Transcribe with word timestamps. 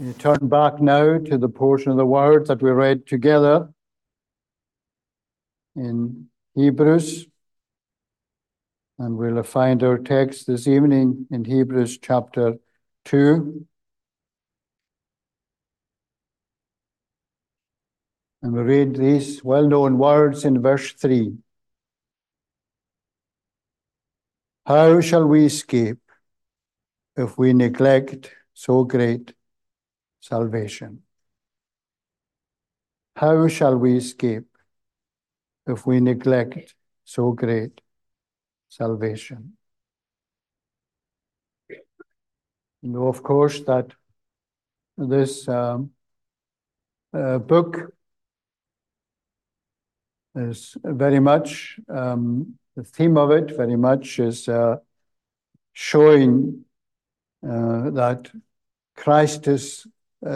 You 0.00 0.14
turn 0.14 0.48
back 0.48 0.80
now 0.80 1.18
to 1.18 1.36
the 1.36 1.50
portion 1.50 1.90
of 1.90 1.98
the 1.98 2.06
word 2.06 2.46
that 2.46 2.62
we 2.62 2.70
read 2.70 3.06
together 3.06 3.68
in 5.76 6.28
Hebrews. 6.54 7.26
And 8.98 9.18
we'll 9.18 9.42
find 9.42 9.82
our 9.82 9.98
text 9.98 10.46
this 10.46 10.66
evening 10.66 11.26
in 11.30 11.44
Hebrews 11.44 11.98
chapter 11.98 12.54
2. 13.04 13.66
And 18.40 18.52
we 18.54 18.62
read 18.62 18.96
these 18.96 19.44
well 19.44 19.68
known 19.68 19.98
words 19.98 20.46
in 20.46 20.62
verse 20.62 20.94
3. 20.94 21.34
How 24.64 25.02
shall 25.02 25.26
we 25.26 25.44
escape 25.44 25.98
if 27.18 27.36
we 27.36 27.52
neglect 27.52 28.32
so 28.54 28.84
great 28.84 29.34
salvation? 30.20 31.02
How 33.16 33.48
shall 33.48 33.76
we 33.76 33.96
escape 33.96 34.46
if 35.66 35.86
we 35.86 36.00
neglect 36.00 36.74
so 37.04 37.32
great 37.32 37.80
salvation? 38.68 39.56
You 42.82 42.88
know, 42.90 43.08
of 43.08 43.22
course, 43.22 43.60
that 43.64 43.92
this 44.96 45.46
um, 45.48 45.90
uh, 47.12 47.38
book 47.38 47.92
is 50.34 50.76
very 50.84 51.20
much 51.20 51.78
um, 51.88 52.58
the 52.76 52.84
theme 52.84 53.16
of 53.18 53.30
it 53.30 53.56
very 53.56 53.76
much 53.76 54.18
is 54.18 54.48
uh, 54.48 54.76
showing 55.72 56.64
uh, 57.42 57.90
that 57.90 58.30
Christ 58.96 59.48
is 59.48 59.86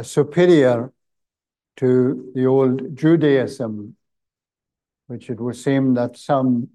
superior 0.02 0.92
to 1.76 2.32
the 2.34 2.46
old 2.46 2.96
Judaism, 2.96 3.96
which 5.06 5.30
it 5.30 5.40
would 5.40 5.56
seem 5.56 5.94
that 5.94 6.16
some 6.16 6.70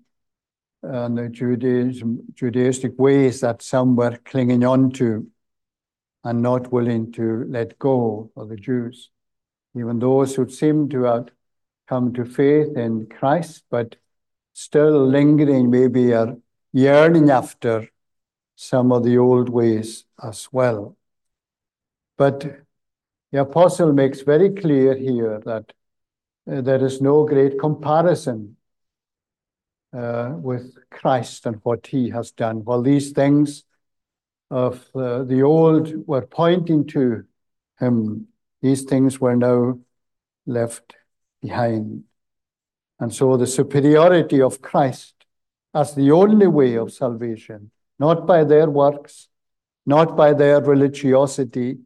uh, 0.82 1.10
the 1.10 1.28
Judaism, 1.28 2.22
Judaistic 2.34 2.98
ways 2.98 3.42
that 3.42 3.62
some 3.62 3.96
were 3.96 4.18
clinging 4.24 4.64
on 4.64 4.92
to 4.92 5.28
and 6.24 6.42
not 6.42 6.72
willing 6.72 7.12
to 7.14 7.46
let 7.50 7.78
go 7.80 8.32
of 8.36 8.50
the 8.50 8.56
Jews. 8.56 9.10
Even 9.76 10.00
those 10.00 10.36
who 10.36 10.50
seem 10.50 10.90
to 10.90 11.04
have 11.04 11.30
come 11.88 12.14
to 12.14 12.26
faith 12.26 12.78
in 12.78 13.08
Christ, 13.08 13.64
but 13.70 13.96
still 14.54 15.06
lingering, 15.06 15.70
maybe 15.70 16.14
are 16.14 16.38
yearning 16.72 17.30
after 17.30 17.90
some 18.56 18.92
of 18.92 19.04
the 19.04 19.18
old 19.18 19.50
ways 19.50 20.06
as 20.22 20.48
well. 20.52 20.96
But 22.18 22.62
the 23.32 23.42
apostle 23.42 23.94
makes 23.94 24.22
very 24.22 24.50
clear 24.50 24.96
here 24.96 25.42
that 25.46 25.72
uh, 26.52 26.62
there 26.62 26.84
is 26.84 27.02
no 27.02 27.26
great 27.26 27.60
comparison 27.60 28.56
uh, 29.94 30.34
with 30.36 30.76
Christ 30.90 31.46
and 31.46 31.60
what 31.64 31.88
he 31.88 32.10
has 32.10 32.32
done. 32.32 32.64
While 32.64 32.82
these 32.82 33.12
things 33.12 33.64
of 34.50 34.88
uh, 34.96 35.24
the 35.24 35.44
old 35.44 36.08
were 36.08 36.26
pointing 36.26 36.88
to 36.88 37.24
him, 37.80 38.28
these 38.62 38.84
things 38.84 39.20
were 39.20 39.36
now 39.36 39.80
left 40.46 40.96
behind. 41.42 42.04
And 43.00 43.14
so 43.14 43.38
the 43.38 43.48
superiority 43.48 44.42
of 44.42 44.62
Christ 44.62 45.14
as 45.74 45.94
the 45.94 46.12
only 46.12 46.48
way 46.48 46.76
of 46.76 46.92
salvation, 46.92 47.72
not 48.00 48.26
by 48.26 48.44
their 48.44 48.70
works, 48.70 49.28
not 49.86 50.18
by 50.18 50.34
their 50.34 50.62
religiosity, 50.62 51.78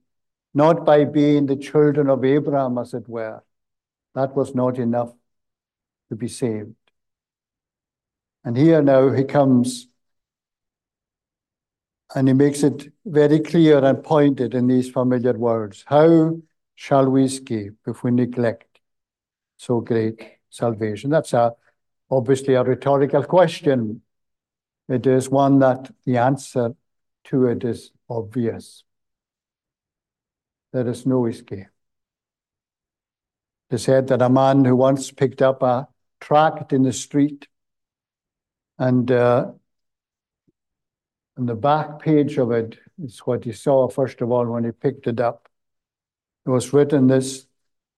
not 0.54 0.86
by 0.86 1.06
being 1.06 1.46
the 1.46 1.56
children 1.56 2.10
of 2.10 2.24
Abraham, 2.24 2.78
as 2.78 2.94
it 2.94 3.08
were. 3.08 3.44
That 4.16 4.36
was 4.36 4.54
not 4.54 4.78
enough 4.78 5.14
to 6.10 6.16
be 6.16 6.28
saved. 6.28 6.76
And 8.44 8.58
here 8.58 8.82
now 8.82 9.12
he 9.12 9.24
comes 9.24 9.88
and 12.16 12.28
he 12.28 12.34
makes 12.34 12.62
it 12.62 12.92
very 13.06 13.40
clear 13.40 13.84
and 13.84 14.04
pointed 14.04 14.54
in 14.54 14.68
these 14.68 14.90
familiar 14.90 15.34
words. 15.34 15.84
How 15.88 16.38
shall 16.76 17.10
we 17.10 17.24
escape 17.24 17.74
if 17.88 18.04
we 18.04 18.12
neglect 18.12 18.80
so 19.58 19.80
great 19.80 20.24
salvation? 20.50 21.10
That's 21.10 21.34
a, 21.34 21.54
obviously 22.12 22.54
a 22.54 22.64
rhetorical 22.64 23.24
question. 23.24 24.02
It 24.90 25.08
is 25.08 25.30
one 25.30 25.60
that 25.60 25.92
the 26.06 26.18
answer 26.18 26.76
to 27.26 27.46
it 27.48 27.64
is 27.64 27.92
obvious. 28.10 28.84
There 30.74 30.88
is 30.88 31.06
no 31.06 31.28
escape. 31.28 31.68
Is 33.70 33.84
said 33.84 34.08
that 34.08 34.22
a 34.22 34.30
man 34.30 34.66
who 34.66 34.76
once 34.76 35.12
picked 35.12 35.42
up 35.42 35.64
a 35.64 35.88
tract 36.20 36.74
in 36.74 36.84
the 36.84 36.94
street 36.94 37.48
and 38.78 39.10
uh, 39.12 39.52
on 41.38 41.46
the 41.46 41.56
back 41.56 42.00
page 42.00 42.38
of 42.38 42.52
it 42.52 42.78
is 43.04 43.20
what 43.20 43.44
he 43.44 43.52
saw, 43.52 43.88
first 43.88 44.22
of 44.22 44.32
all, 44.32 44.46
when 44.46 44.64
he 44.64 44.72
picked 44.72 45.08
it 45.08 45.20
up. 45.20 45.50
It 46.46 46.50
was 46.50 46.74
written 46.74 47.08
this 47.08 47.48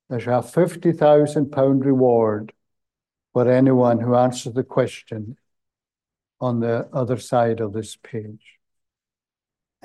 there's 0.09 0.27
a 0.27 0.41
50,000 0.41 1.51
pound 1.51 1.83
reward 1.83 2.53
for 3.33 3.49
anyone 3.49 3.99
who 3.99 4.15
answers 4.15 4.53
the 4.53 4.63
question 4.63 5.37
on 6.39 6.59
the 6.59 6.87
other 6.93 7.17
side 7.17 7.59
of 7.59 7.73
this 7.73 7.95
page. 7.95 8.54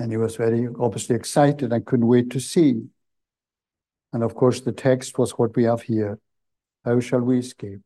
And 0.00 0.10
he 0.10 0.16
was 0.16 0.34
very 0.34 0.66
obviously 0.80 1.14
excited 1.14 1.72
and 1.72 1.86
couldn't 1.86 2.08
wait 2.08 2.30
to 2.30 2.40
see. 2.40 2.86
And 4.12 4.24
of 4.24 4.34
course, 4.34 4.60
the 4.60 4.72
text 4.72 5.18
was 5.18 5.32
what 5.32 5.54
we 5.54 5.64
have 5.64 5.82
here. 5.82 6.18
How 6.84 6.98
shall 6.98 7.20
we 7.20 7.38
escape 7.38 7.82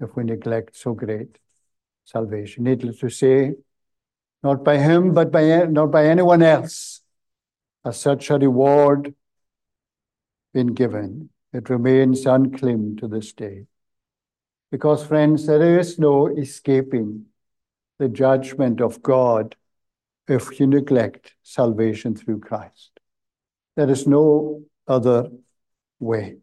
if 0.00 0.14
we 0.16 0.24
neglect 0.24 0.76
so 0.76 0.92
great 0.92 1.38
salvation? 2.04 2.64
Needless 2.64 2.98
to 2.98 3.08
say, 3.08 3.54
not 4.42 4.64
by 4.64 4.76
him, 4.78 5.14
but 5.14 5.30
by 5.30 5.64
not 5.66 5.90
by 5.90 6.06
anyone 6.06 6.42
else 6.42 7.00
has 7.84 7.98
such 7.98 8.28
a 8.28 8.38
reward 8.38 9.14
been 10.52 10.74
given 10.74 11.30
it 11.52 11.68
remains 11.68 12.26
unclaimed 12.26 12.98
to 12.98 13.08
this 13.08 13.32
day. 13.32 13.66
Because, 14.70 15.04
friends, 15.04 15.46
there 15.46 15.78
is 15.78 15.98
no 15.98 16.28
escaping 16.28 17.26
the 17.98 18.08
judgment 18.08 18.80
of 18.80 19.02
God 19.02 19.56
if 20.28 20.60
you 20.60 20.66
neglect 20.66 21.34
salvation 21.42 22.14
through 22.14 22.40
Christ. 22.40 22.90
There 23.76 23.90
is 23.90 24.06
no 24.06 24.62
other 24.86 25.30
way. 25.98 26.38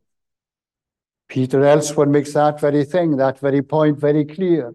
Peter 1.28 1.64
elsewhere 1.66 2.08
makes 2.08 2.34
that 2.34 2.60
very 2.60 2.86
thing, 2.86 3.18
that 3.18 3.40
very 3.40 3.62
point 3.62 4.00
very 4.00 4.26
clear. 4.26 4.74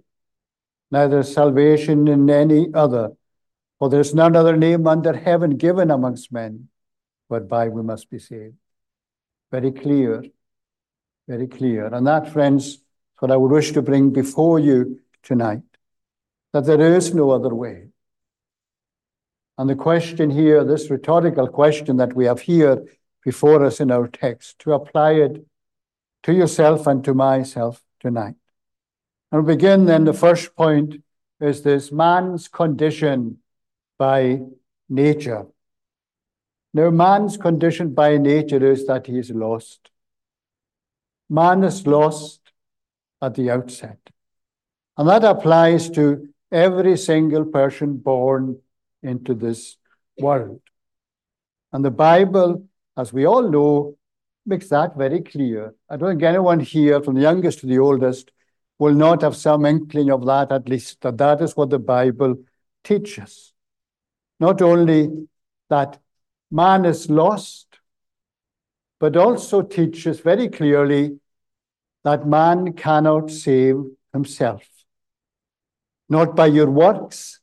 Neither 0.90 1.22
salvation 1.22 2.06
in 2.08 2.28
any 2.28 2.68
other, 2.74 3.12
for 3.78 3.88
there 3.88 4.00
is 4.00 4.14
none 4.14 4.36
other 4.36 4.56
name 4.56 4.86
under 4.86 5.14
heaven 5.14 5.56
given 5.56 5.90
amongst 5.90 6.30
men 6.32 6.68
whereby 7.28 7.68
we 7.68 7.82
must 7.82 8.10
be 8.10 8.18
saved. 8.18 8.56
Very 9.50 9.72
clear. 9.72 10.22
Very 11.26 11.46
clear. 11.46 11.86
And 11.86 12.06
that, 12.06 12.30
friends, 12.30 12.66
is 12.66 12.78
what 13.20 13.30
I 13.30 13.36
would 13.36 13.50
wish 13.50 13.72
to 13.72 13.82
bring 13.82 14.10
before 14.10 14.58
you 14.58 15.00
tonight 15.22 15.62
that 16.52 16.66
there 16.66 16.94
is 16.94 17.14
no 17.14 17.30
other 17.30 17.54
way. 17.54 17.91
And 19.58 19.68
the 19.68 19.76
question 19.76 20.30
here, 20.30 20.64
this 20.64 20.90
rhetorical 20.90 21.46
question 21.46 21.96
that 21.98 22.14
we 22.14 22.24
have 22.24 22.40
here 22.40 22.84
before 23.24 23.64
us 23.64 23.80
in 23.80 23.90
our 23.90 24.08
text, 24.08 24.58
to 24.60 24.72
apply 24.72 25.12
it 25.12 25.46
to 26.24 26.32
yourself 26.32 26.86
and 26.86 27.04
to 27.04 27.14
myself 27.14 27.82
tonight. 28.00 28.34
And 29.30 29.44
we 29.44 29.54
begin 29.54 29.86
then, 29.86 30.04
the 30.04 30.12
first 30.12 30.56
point 30.56 31.02
is 31.40 31.62
this 31.62 31.92
man's 31.92 32.48
condition 32.48 33.38
by 33.98 34.40
nature. 34.88 35.46
Now, 36.74 36.90
man's 36.90 37.36
condition 37.36 37.94
by 37.94 38.18
nature 38.18 38.64
is 38.64 38.86
that 38.86 39.06
he 39.06 39.18
is 39.18 39.30
lost. 39.30 39.90
Man 41.28 41.62
is 41.64 41.86
lost 41.86 42.40
at 43.20 43.34
the 43.34 43.50
outset. 43.50 43.98
And 44.96 45.08
that 45.08 45.24
applies 45.24 45.90
to 45.90 46.28
every 46.50 46.96
single 46.96 47.44
person 47.44 47.96
born 47.98 48.60
into 49.02 49.34
this 49.34 49.76
world. 50.18 50.60
And 51.72 51.84
the 51.84 51.90
Bible, 51.90 52.66
as 52.96 53.12
we 53.12 53.26
all 53.26 53.48
know, 53.50 53.96
makes 54.44 54.68
that 54.68 54.96
very 54.96 55.20
clear. 55.20 55.74
I 55.88 55.96
don't 55.96 56.10
think 56.10 56.22
anyone 56.22 56.60
here, 56.60 57.02
from 57.02 57.14
the 57.14 57.22
youngest 57.22 57.60
to 57.60 57.66
the 57.66 57.78
oldest, 57.78 58.30
will 58.78 58.94
not 58.94 59.22
have 59.22 59.36
some 59.36 59.64
inkling 59.64 60.10
of 60.10 60.26
that, 60.26 60.50
at 60.50 60.68
least, 60.68 61.00
that 61.02 61.18
that 61.18 61.40
is 61.40 61.56
what 61.56 61.70
the 61.70 61.78
Bible 61.78 62.36
teaches. 62.82 63.52
Not 64.40 64.60
only 64.60 65.28
that 65.70 66.00
man 66.50 66.84
is 66.84 67.08
lost, 67.08 67.78
but 68.98 69.16
also 69.16 69.62
teaches 69.62 70.20
very 70.20 70.48
clearly 70.48 71.18
that 72.04 72.26
man 72.26 72.72
cannot 72.72 73.30
save 73.30 73.76
himself. 74.12 74.62
Not 76.08 76.34
by 76.34 76.46
your 76.46 76.70
works, 76.70 77.40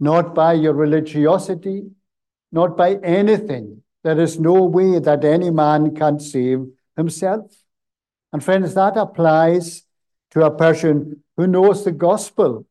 not 0.00 0.34
by 0.34 0.52
your 0.52 0.74
religiosity, 0.74 1.90
not 2.52 2.76
by 2.76 2.94
anything 3.02 3.82
There 4.04 4.20
is 4.20 4.38
no 4.38 4.64
way 4.64 4.98
that 5.00 5.24
any 5.24 5.50
man 5.50 5.94
can 5.94 6.20
save 6.20 6.66
himself. 6.96 7.52
And 8.32 8.42
friends, 8.42 8.74
that 8.74 8.96
applies 8.96 9.82
to 10.30 10.44
a 10.44 10.56
person 10.56 11.22
who 11.36 11.46
knows 11.46 11.84
the 11.84 11.92
gospel 11.92 12.66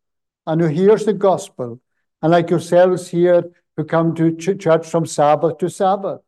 and 0.45 0.61
who 0.61 0.67
hears 0.67 1.05
the 1.05 1.13
gospel. 1.13 1.81
And 2.21 2.31
like 2.31 2.49
yourselves 2.49 3.09
here 3.09 3.43
who 3.75 3.83
come 3.83 4.15
to 4.15 4.35
ch- 4.35 4.59
church 4.59 4.87
from 4.87 5.05
Sabbath 5.05 5.57
to 5.59 5.69
Sabbath. 5.69 6.21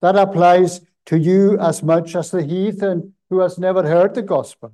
That 0.00 0.16
applies 0.16 0.80
to 1.06 1.18
you 1.18 1.58
as 1.58 1.82
much 1.82 2.16
as 2.16 2.30
the 2.30 2.42
heathen 2.42 3.14
who 3.30 3.40
has 3.40 3.58
never 3.58 3.82
heard 3.82 4.14
the 4.14 4.22
gospel. 4.22 4.72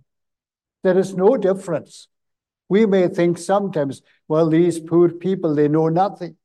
There 0.83 0.99
is 0.99 1.15
no 1.15 1.37
difference. 1.37 2.09
We 2.69 2.87
may 2.87 3.09
think 3.09 3.39
sometimes, 3.39 4.03
well, 4.29 4.49
these 4.49 4.81
poor 4.81 5.11
people, 5.11 5.55
they 5.55 5.69
know 5.69 5.89
nothing. 5.89 6.37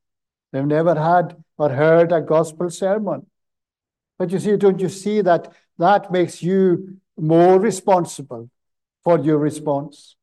They've 0.51 0.65
never 0.65 0.95
had 0.95 1.41
or 1.57 1.69
heard 1.69 2.11
a 2.11 2.21
gospel 2.21 2.69
sermon. 2.69 3.25
But 4.17 4.31
you 4.31 4.39
see, 4.39 4.57
don't 4.57 4.79
you 4.79 4.89
see 4.89 5.21
that 5.21 5.53
that 5.77 6.11
makes 6.11 6.43
you 6.43 6.97
more 7.17 7.59
responsible 7.59 8.49
for 9.03 9.19
your 9.19 9.37
response? 9.37 10.15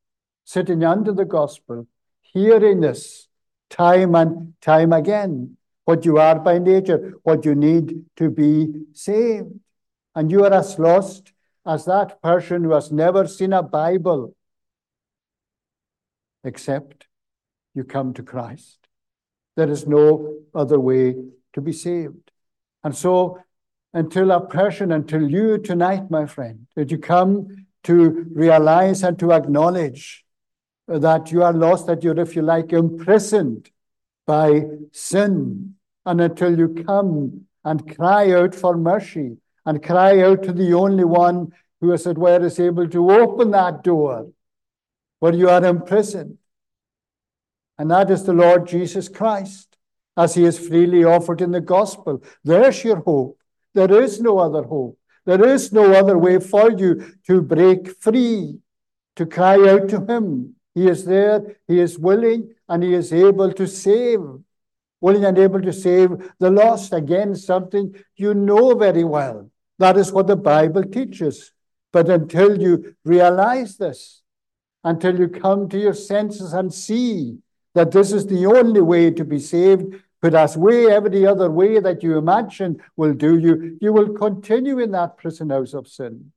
Sitting 0.43 0.83
under 0.83 1.11
the 1.11 1.25
gospel, 1.25 1.87
hearing 2.21 2.81
this 2.81 3.27
time 3.69 4.15
and 4.15 4.53
time 4.61 4.93
again, 4.93 5.57
what 5.85 6.05
you 6.05 6.17
are 6.17 6.39
by 6.39 6.57
nature, 6.57 7.13
what 7.23 7.43
you 7.45 7.55
need 7.55 8.05
to 8.17 8.29
be 8.29 8.67
saved. 8.93 9.51
And 10.15 10.31
you 10.31 10.43
are 10.45 10.53
as 10.53 10.77
lost 10.77 11.33
as 11.65 11.85
that 11.85 12.21
person 12.21 12.63
who 12.63 12.71
has 12.71 12.91
never 12.91 13.27
seen 13.27 13.53
a 13.53 13.63
Bible, 13.63 14.35
except 16.43 17.06
you 17.77 17.83
come 17.83 18.13
to 18.15 18.23
Christ. 18.23 18.79
There 19.55 19.69
is 19.69 19.87
no 19.87 20.35
other 20.53 20.79
way 20.79 21.15
to 21.53 21.61
be 21.61 21.71
saved. 21.71 22.31
And 22.83 22.95
so, 22.95 23.39
until 23.93 24.31
a 24.31 24.45
person, 24.45 24.91
until 24.91 25.29
you 25.29 25.57
tonight, 25.57 26.11
my 26.11 26.25
friend, 26.25 26.67
that 26.75 26.91
you 26.91 26.97
come 26.97 27.67
to 27.83 28.25
realize 28.33 29.03
and 29.03 29.17
to 29.19 29.31
acknowledge 29.31 30.25
that 30.87 31.31
you 31.31 31.43
are 31.43 31.53
lost, 31.53 31.87
that 31.87 32.03
you're, 32.03 32.19
if 32.19 32.35
you 32.35 32.41
like, 32.41 32.73
imprisoned 32.73 33.71
by 34.25 34.63
sin, 34.91 35.75
and 36.05 36.21
until 36.21 36.57
you 36.57 36.83
come 36.85 37.45
and 37.63 37.95
cry 37.95 38.31
out 38.31 38.55
for 38.55 38.77
mercy 38.77 39.37
and 39.65 39.83
cry 39.83 40.21
out 40.21 40.43
to 40.43 40.53
the 40.53 40.73
only 40.73 41.03
one 41.03 41.51
who, 41.81 41.93
as 41.93 42.07
it 42.07 42.17
were, 42.17 42.43
is 42.45 42.59
able 42.59 42.87
to 42.87 43.11
open 43.11 43.51
that 43.51 43.83
door 43.83 44.31
where 45.19 45.33
you 45.33 45.49
are 45.49 45.65
imprisoned. 45.65 46.37
And 47.77 47.91
that 47.91 48.09
is 48.09 48.23
the 48.23 48.33
Lord 48.33 48.67
Jesus 48.67 49.07
Christ, 49.07 49.77
as 50.15 50.33
he 50.35 50.45
is 50.45 50.57
freely 50.57 51.03
offered 51.03 51.41
in 51.41 51.51
the 51.51 51.61
gospel. 51.61 52.23
There's 52.43 52.83
your 52.83 52.97
hope. 52.97 53.39
There 53.73 54.01
is 54.01 54.19
no 54.19 54.39
other 54.39 54.63
hope. 54.63 54.97
There 55.25 55.45
is 55.45 55.71
no 55.71 55.93
other 55.93 56.17
way 56.17 56.39
for 56.39 56.71
you 56.71 57.13
to 57.27 57.41
break 57.41 58.01
free, 58.01 58.59
to 59.15 59.25
cry 59.25 59.55
out 59.67 59.89
to 59.89 60.05
him. 60.05 60.55
He 60.73 60.87
is 60.87 61.05
there, 61.05 61.57
he 61.67 61.79
is 61.79 61.99
willing, 61.99 62.55
and 62.69 62.83
he 62.83 62.93
is 62.93 63.11
able 63.13 63.51
to 63.53 63.67
save. 63.67 64.21
Willing 64.99 65.25
and 65.25 65.37
able 65.37 65.61
to 65.61 65.73
save 65.73 66.09
the 66.39 66.49
lost. 66.49 66.93
Again, 66.93 67.35
something 67.35 67.93
you 68.15 68.33
know 68.33 68.73
very 68.73 69.03
well. 69.03 69.51
That 69.77 69.97
is 69.97 70.11
what 70.11 70.25
the 70.25 70.35
Bible 70.35 70.83
teaches. 70.83 71.51
But 71.93 72.09
until 72.09 72.59
you 72.59 72.95
realize 73.03 73.77
this, 73.77 74.23
until 74.83 75.19
you 75.19 75.27
come 75.27 75.69
to 75.69 75.77
your 75.77 75.93
senses 75.93 76.53
and 76.53 76.73
see 76.73 77.37
that 77.77 77.91
this 77.91 78.11
is 78.11 78.25
the 78.25 78.45
only 78.47 78.81
way 78.81 79.11
to 79.11 79.23
be 79.23 79.39
saved, 79.39 79.95
but 80.19 80.33
as 80.33 80.57
way 80.57 80.91
every 80.91 81.27
other 81.27 81.49
way 81.51 81.79
that 81.79 82.01
you 82.01 82.17
imagine 82.17 82.81
will 82.95 83.13
do 83.13 83.37
you, 83.37 83.77
you 83.79 83.93
will 83.93 84.09
continue 84.09 84.79
in 84.79 84.91
that 84.91 85.17
prison 85.17 85.51
house 85.51 85.75
of 85.75 85.87
sin. 85.87 86.31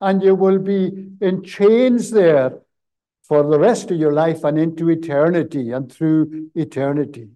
And 0.00 0.22
you 0.22 0.36
will 0.36 0.60
be 0.60 1.08
in 1.20 1.42
chains 1.42 2.12
there 2.12 2.60
for 3.24 3.42
the 3.42 3.58
rest 3.58 3.90
of 3.90 3.98
your 3.98 4.12
life 4.12 4.44
and 4.44 4.56
into 4.56 4.88
eternity 4.88 5.72
and 5.72 5.90
through 5.90 6.50
eternity. 6.54 7.28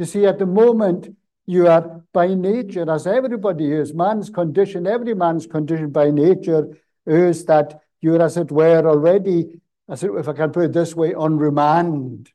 You 0.00 0.04
see, 0.04 0.26
at 0.26 0.40
the 0.40 0.46
moment, 0.46 1.16
you 1.46 1.68
are 1.68 2.02
by 2.12 2.34
nature, 2.34 2.90
as 2.90 3.06
everybody 3.06 3.70
is, 3.70 3.94
man's 3.94 4.28
condition, 4.28 4.88
every 4.88 5.14
man's 5.14 5.46
condition 5.46 5.90
by 5.90 6.10
nature 6.10 6.76
is 7.06 7.44
that 7.44 7.80
you're, 8.00 8.20
as 8.20 8.36
it 8.36 8.50
were, 8.50 8.84
already 8.88 9.60
as 9.92 10.02
if 10.02 10.26
I 10.26 10.32
can 10.32 10.50
put 10.50 10.64
it 10.64 10.72
this 10.72 10.96
way, 10.96 11.12
on 11.12 11.36
remand, 11.36 12.30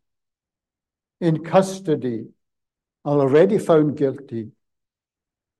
in 1.19 1.43
custody, 1.43 2.27
already 3.03 3.57
found 3.57 3.97
guilty, 3.97 4.51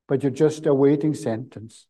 but 0.08 0.22
you're 0.22 0.32
just 0.32 0.68
awaiting 0.68 1.16
sentence. 1.16 1.88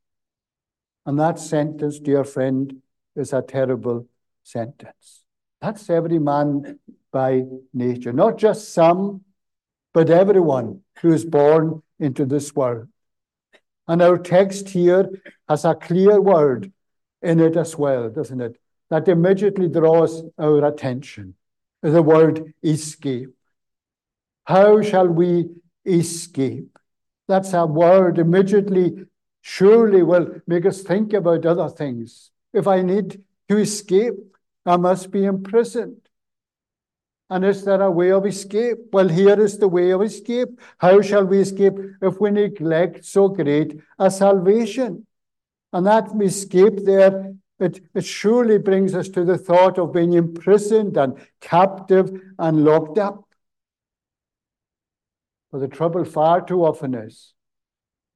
And 1.06 1.20
that 1.20 1.40
sentence, 1.40 2.00
dear 2.00 2.24
friend, 2.24 2.82
is 3.18 3.34
a 3.34 3.42
terrible 3.42 4.08
sentence. 4.44 5.26
That's 5.60 5.90
every 5.90 6.20
man 6.20 6.80
by 7.12 7.44
nature, 7.74 8.14
not 8.14 8.38
just 8.38 8.74
some, 8.74 9.26
but 9.94 10.10
everyone 10.10 10.84
who 11.02 11.12
is 11.12 11.26
born 11.26 11.84
into 12.00 12.26
this 12.26 12.56
world. 12.56 12.88
And 13.90 14.02
our 14.02 14.18
text 14.18 14.70
here 14.70 15.10
has 15.50 15.66
a 15.66 15.76
clear 15.76 16.22
word 16.22 16.72
in 17.22 17.42
it 17.42 17.58
as 17.58 17.78
well, 17.78 18.10
doesn't 18.10 18.40
it? 18.40 18.58
That 18.90 19.08
immediately 19.08 19.68
draws 19.68 20.24
our 20.38 20.66
attention 20.66 21.36
the 21.82 22.02
word 22.02 22.54
escape. 22.64 23.30
How 24.46 24.82
shall 24.82 25.08
we 25.08 25.50
escape? 25.86 26.78
That's 27.28 27.54
a 27.54 27.66
word 27.66 28.18
immediately, 28.18 29.06
surely 29.42 30.04
will 30.04 30.42
make 30.48 30.66
us 30.66 30.82
think 30.82 31.14
about 31.14 31.46
other 31.46 31.70
things. 31.70 32.32
If 32.54 32.68
I 32.68 32.82
need 32.82 33.22
to 33.50 33.58
escape, 33.58 34.16
I 34.66 34.78
must 34.78 35.12
be 35.12 35.26
imprisoned. 35.26 36.02
And 37.30 37.44
is 37.44 37.66
there 37.66 37.82
a 37.82 37.92
way 37.92 38.12
of 38.12 38.26
escape? 38.26 38.78
Well, 38.94 39.10
here 39.10 39.40
is 39.42 39.58
the 39.58 39.68
way 39.68 39.92
of 39.92 40.02
escape. 40.02 40.60
How 40.78 41.02
shall 41.02 41.26
we 41.26 41.40
escape 41.40 41.74
if 42.02 42.22
we 42.22 42.32
neglect 42.32 43.04
so 43.04 43.28
great 43.28 43.78
a 44.00 44.10
salvation? 44.10 45.06
And 45.74 45.86
that 45.86 46.10
escape 46.22 46.86
there 46.86 47.34
it, 47.60 47.82
it 47.94 48.06
surely 48.06 48.58
brings 48.58 48.94
us 48.94 49.10
to 49.10 49.24
the 49.24 49.38
thought 49.38 49.80
of 49.80 49.94
being 49.94 50.14
imprisoned 50.14 50.98
and 50.98 51.18
captive 51.42 52.12
and 52.38 52.64
locked 52.64 52.98
up. 52.98 53.24
But 55.52 55.60
the 55.60 55.68
trouble 55.68 56.06
far 56.06 56.42
too 56.46 56.66
often 56.66 56.94
is 56.94 57.34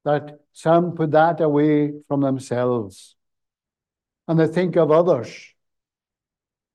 that 0.04 0.40
some 0.52 0.92
put 0.92 1.12
that 1.12 1.40
away 1.40 1.92
from 2.08 2.20
themselves 2.20 3.16
and 4.28 4.38
they 4.38 4.46
think 4.46 4.76
of 4.76 4.90
others. 4.90 5.48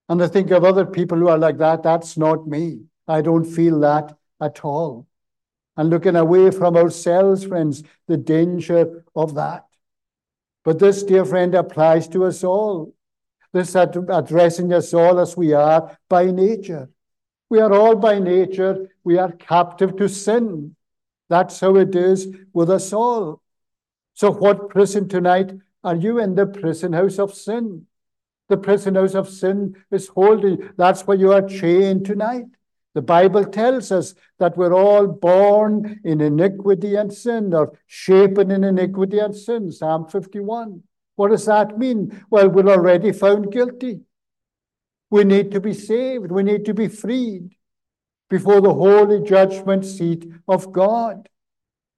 And 0.10 0.20
they 0.22 0.28
think 0.28 0.52
of 0.52 0.64
other 0.64 0.86
people 0.86 1.18
who 1.18 1.28
are 1.28 1.38
like 1.38 1.58
that. 1.58 1.84
That's 1.84 2.18
not 2.18 2.48
me. 2.48 2.82
I 3.08 3.22
don't 3.22 3.46
feel 3.46 3.80
that 3.82 4.18
at 4.42 4.64
all. 4.64 5.08
And 5.76 5.90
looking 5.90 6.16
away 6.16 6.52
from 6.52 6.76
ourselves, 6.76 7.44
friends, 7.46 7.84
the 8.08 8.18
danger 8.18 9.06
of 9.16 9.36
that. 9.36 9.67
But 10.68 10.80
this, 10.80 11.02
dear 11.02 11.24
friend, 11.24 11.56
applies 11.56 12.10
to 12.10 12.26
us 12.26 12.44
all. 12.44 12.94
This 13.54 13.74
addressing 13.74 14.74
us 14.74 14.94
all 14.94 15.18
as 15.18 15.38
we 15.38 15.54
are 15.54 15.98
by 16.10 16.26
nature. 16.30 16.90
We 17.50 17.62
are 17.62 17.72
all 17.72 17.96
by 17.96 18.20
nature, 18.20 18.90
we 19.06 19.18
are 19.18 19.32
captive 19.32 19.96
to 19.96 20.10
sin. 20.10 20.76
That's 21.30 21.58
how 21.62 21.78
it 21.78 21.96
is 21.96 22.28
with 22.52 22.70
us 22.70 22.92
all. 22.92 23.42
So, 24.14 24.30
what 24.30 24.68
prison 24.68 25.08
tonight 25.08 25.54
are 25.86 25.96
you 25.96 26.20
in? 26.20 26.36
The 26.36 26.48
prison 26.48 26.92
house 26.92 27.18
of 27.18 27.34
sin. 27.34 27.88
The 28.50 28.58
prison 28.58 28.96
house 28.96 29.16
of 29.16 29.30
sin 29.30 29.74
is 29.90 30.10
holding. 30.10 30.72
That's 30.76 31.08
where 31.08 31.16
you 31.16 31.32
are 31.32 31.48
chained 31.48 32.06
tonight. 32.06 32.57
The 32.98 33.04
Bible 33.04 33.46
tells 33.46 33.92
us 33.92 34.16
that 34.40 34.58
we're 34.58 34.74
all 34.74 35.06
born 35.06 36.02
in 36.04 36.20
iniquity 36.20 36.96
and 36.96 37.14
sin, 37.14 37.54
or 37.54 37.78
shapen 37.86 38.50
in 38.50 38.64
iniquity 38.64 39.20
and 39.20 39.36
sin. 39.36 39.72
Psalm 39.72 40.08
51. 40.10 40.82
What 41.16 41.30
does 41.30 41.46
that 41.46 41.78
mean? 41.78 42.26
Well, 42.32 42.50
we're 42.50 42.68
already 42.68 43.12
found 43.12 43.52
guilty. 43.52 44.00
We 45.12 45.26
need 45.26 45.52
to 45.52 45.60
be 45.62 45.76
saved. 45.76 46.32
We 46.32 46.42
need 46.42 46.66
to 46.66 46.74
be 46.74 46.88
freed 46.88 47.54
before 48.32 48.62
the 48.62 48.74
holy 48.74 49.22
judgment 49.22 49.86
seat 49.86 50.28
of 50.48 50.72
God. 50.72 51.30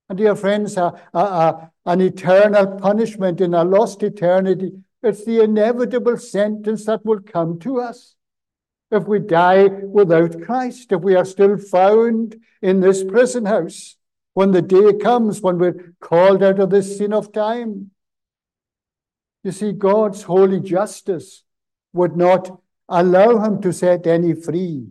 And 0.10 0.18
dear 0.18 0.36
friends, 0.36 0.76
a, 0.76 1.02
a, 1.14 1.18
a, 1.18 1.72
an 1.86 2.02
eternal 2.02 2.78
punishment 2.78 3.40
in 3.40 3.54
a 3.54 3.64
lost 3.64 4.04
eternity, 4.04 4.74
it's 5.02 5.24
the 5.24 5.46
inevitable 5.46 6.18
sentence 6.18 6.84
that 6.88 7.06
will 7.06 7.22
come 7.22 7.58
to 7.60 7.80
us 7.80 8.18
if 8.92 9.06
we 9.06 9.20
die 9.20 9.68
without 9.68 10.42
Christ, 10.42 10.92
if 10.92 11.02
we 11.02 11.16
are 11.16 11.26
still 11.26 11.58
found 11.58 12.36
in 12.62 12.80
this 12.80 13.04
prison 13.04 13.46
house, 13.46 13.96
when 14.34 14.52
the 14.52 14.62
day 14.62 14.94
comes 14.94 15.42
when 15.42 15.58
we're 15.58 15.94
called 16.00 16.44
out 16.44 16.60
of 16.60 16.70
this 16.70 16.98
sin 16.98 17.14
of 17.14 17.32
time. 17.32 17.92
You 19.44 19.52
see, 19.52 19.72
God's 19.72 20.24
holy 20.24 20.60
justice 20.60 21.44
would 21.94 22.16
not 22.16 22.62
allow 22.88 23.44
him 23.44 23.62
to 23.62 23.74
set 23.74 24.08
any 24.08 24.34
free 24.34 24.88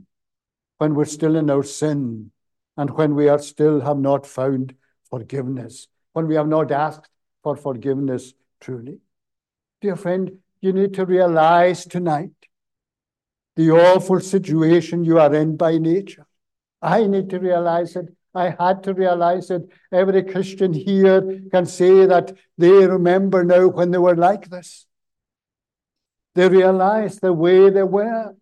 when 0.78 0.94
we're 0.94 1.04
still 1.04 1.36
in 1.36 1.50
our 1.50 1.62
sin 1.62 2.30
and 2.76 2.90
when 2.90 3.14
we 3.14 3.28
are 3.28 3.38
still 3.38 3.80
have 3.80 3.98
not 3.98 4.26
found 4.26 4.74
forgiveness 5.10 5.88
when 6.18 6.26
we 6.26 6.34
have 6.34 6.48
not 6.48 6.72
asked 6.72 7.08
for 7.44 7.54
forgiveness 7.54 8.34
truly. 8.60 8.98
Dear 9.80 9.94
friend, 9.94 10.38
you 10.60 10.72
need 10.72 10.94
to 10.94 11.06
realize 11.06 11.86
tonight 11.86 12.32
the 13.58 13.72
awful 13.72 14.20
situation 14.20 15.02
you 15.02 15.18
are 15.18 15.34
in 15.34 15.56
by 15.56 15.78
nature. 15.78 16.24
I 16.80 17.08
need 17.08 17.28
to 17.30 17.40
realize 17.40 17.96
it. 17.96 18.06
I 18.32 18.50
had 18.50 18.84
to 18.84 18.94
realize 18.94 19.50
it. 19.50 19.68
Every 19.90 20.22
Christian 20.22 20.72
here 20.72 21.40
can 21.50 21.66
say 21.66 22.06
that 22.06 22.36
they 22.56 22.86
remember 22.86 23.42
now 23.42 23.66
when 23.66 23.90
they 23.90 23.98
were 23.98 24.14
like 24.14 24.48
this. 24.48 24.86
They 26.36 26.48
realized 26.48 27.20
the 27.20 27.32
way 27.32 27.68
they 27.68 27.82
were. 27.82 28.36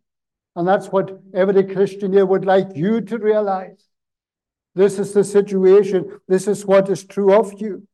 And 0.55 0.69
that's 0.69 0.89
what 0.89 1.19
every 1.33 1.65
Christian 1.65 2.13
here 2.13 2.27
would 2.27 2.45
like 2.45 2.77
you 2.77 3.01
to 3.01 3.17
realize. 3.17 3.83
This 4.75 4.99
is 4.99 5.15
the 5.15 5.25
situation. 5.25 6.21
This 6.29 6.47
is 6.47 6.67
what 6.67 6.91
is 6.91 7.05
true 7.05 7.33
of 7.33 7.59
you. 7.59 7.89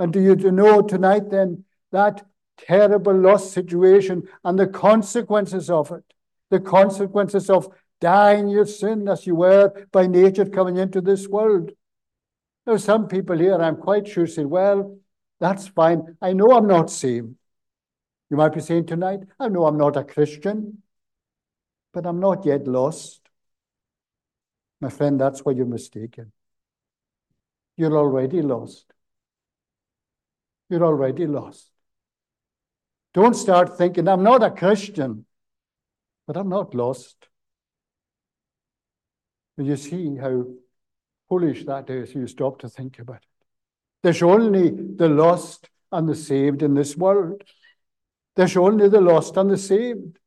And 0.00 0.12
do 0.12 0.20
you 0.20 0.34
know 0.50 0.82
tonight 0.82 1.30
then 1.30 1.64
that 1.92 2.26
terrible 2.58 3.14
lost 3.14 3.52
situation 3.52 4.24
and 4.44 4.58
the 4.58 4.66
consequences 4.66 5.70
of 5.70 5.92
it? 5.92 6.02
The 6.50 6.60
consequences 6.60 7.50
of 7.50 7.68
dying 8.00 8.48
your 8.48 8.66
sin 8.66 9.08
as 9.08 9.26
you 9.26 9.34
were 9.34 9.86
by 9.92 10.06
nature 10.06 10.44
coming 10.44 10.76
into 10.76 11.00
this 11.00 11.26
world. 11.26 11.72
Now, 12.66 12.76
some 12.76 13.08
people 13.08 13.38
here, 13.38 13.54
I'm 13.54 13.76
quite 13.76 14.06
sure, 14.08 14.26
say, 14.26 14.44
well, 14.44 14.98
that's 15.40 15.68
fine. 15.68 16.16
I 16.20 16.32
know 16.32 16.46
I'm 16.50 16.66
not 16.66 16.90
saved. 16.90 17.34
You 18.30 18.36
might 18.36 18.52
be 18.52 18.60
saying 18.60 18.86
tonight, 18.86 19.20
I 19.38 19.48
know 19.48 19.66
I'm 19.66 19.78
not 19.78 19.96
a 19.96 20.04
Christian, 20.04 20.82
but 21.92 22.06
I'm 22.06 22.20
not 22.20 22.44
yet 22.44 22.66
lost. 22.66 23.20
My 24.80 24.90
friend, 24.90 25.20
that's 25.20 25.40
where 25.40 25.54
you're 25.54 25.64
mistaken. 25.64 26.32
You're 27.76 27.96
already 27.96 28.42
lost. 28.42 28.92
You're 30.68 30.84
already 30.84 31.26
lost. 31.26 31.70
Don't 33.14 33.34
start 33.34 33.78
thinking, 33.78 34.08
I'm 34.08 34.22
not 34.22 34.42
a 34.42 34.50
Christian, 34.50 35.24
but 36.26 36.36
I'm 36.36 36.48
not 36.48 36.74
lost. 36.74 37.28
And 39.58 39.66
you 39.66 39.76
see 39.76 40.16
how 40.16 40.44
foolish 41.28 41.64
that 41.64 41.88
is. 41.90 42.14
You 42.14 42.26
stop 42.26 42.58
to 42.60 42.68
think 42.68 42.98
about 42.98 43.16
it. 43.16 43.22
There's 44.02 44.22
only 44.22 44.70
the 44.70 45.08
lost 45.08 45.68
and 45.92 46.08
the 46.08 46.14
saved 46.14 46.62
in 46.62 46.74
this 46.74 46.96
world. 46.96 47.42
There's 48.34 48.56
only 48.56 48.88
the 48.88 49.00
lost 49.00 49.36
and 49.36 49.50
the 49.50 49.56
saved. 49.56 50.18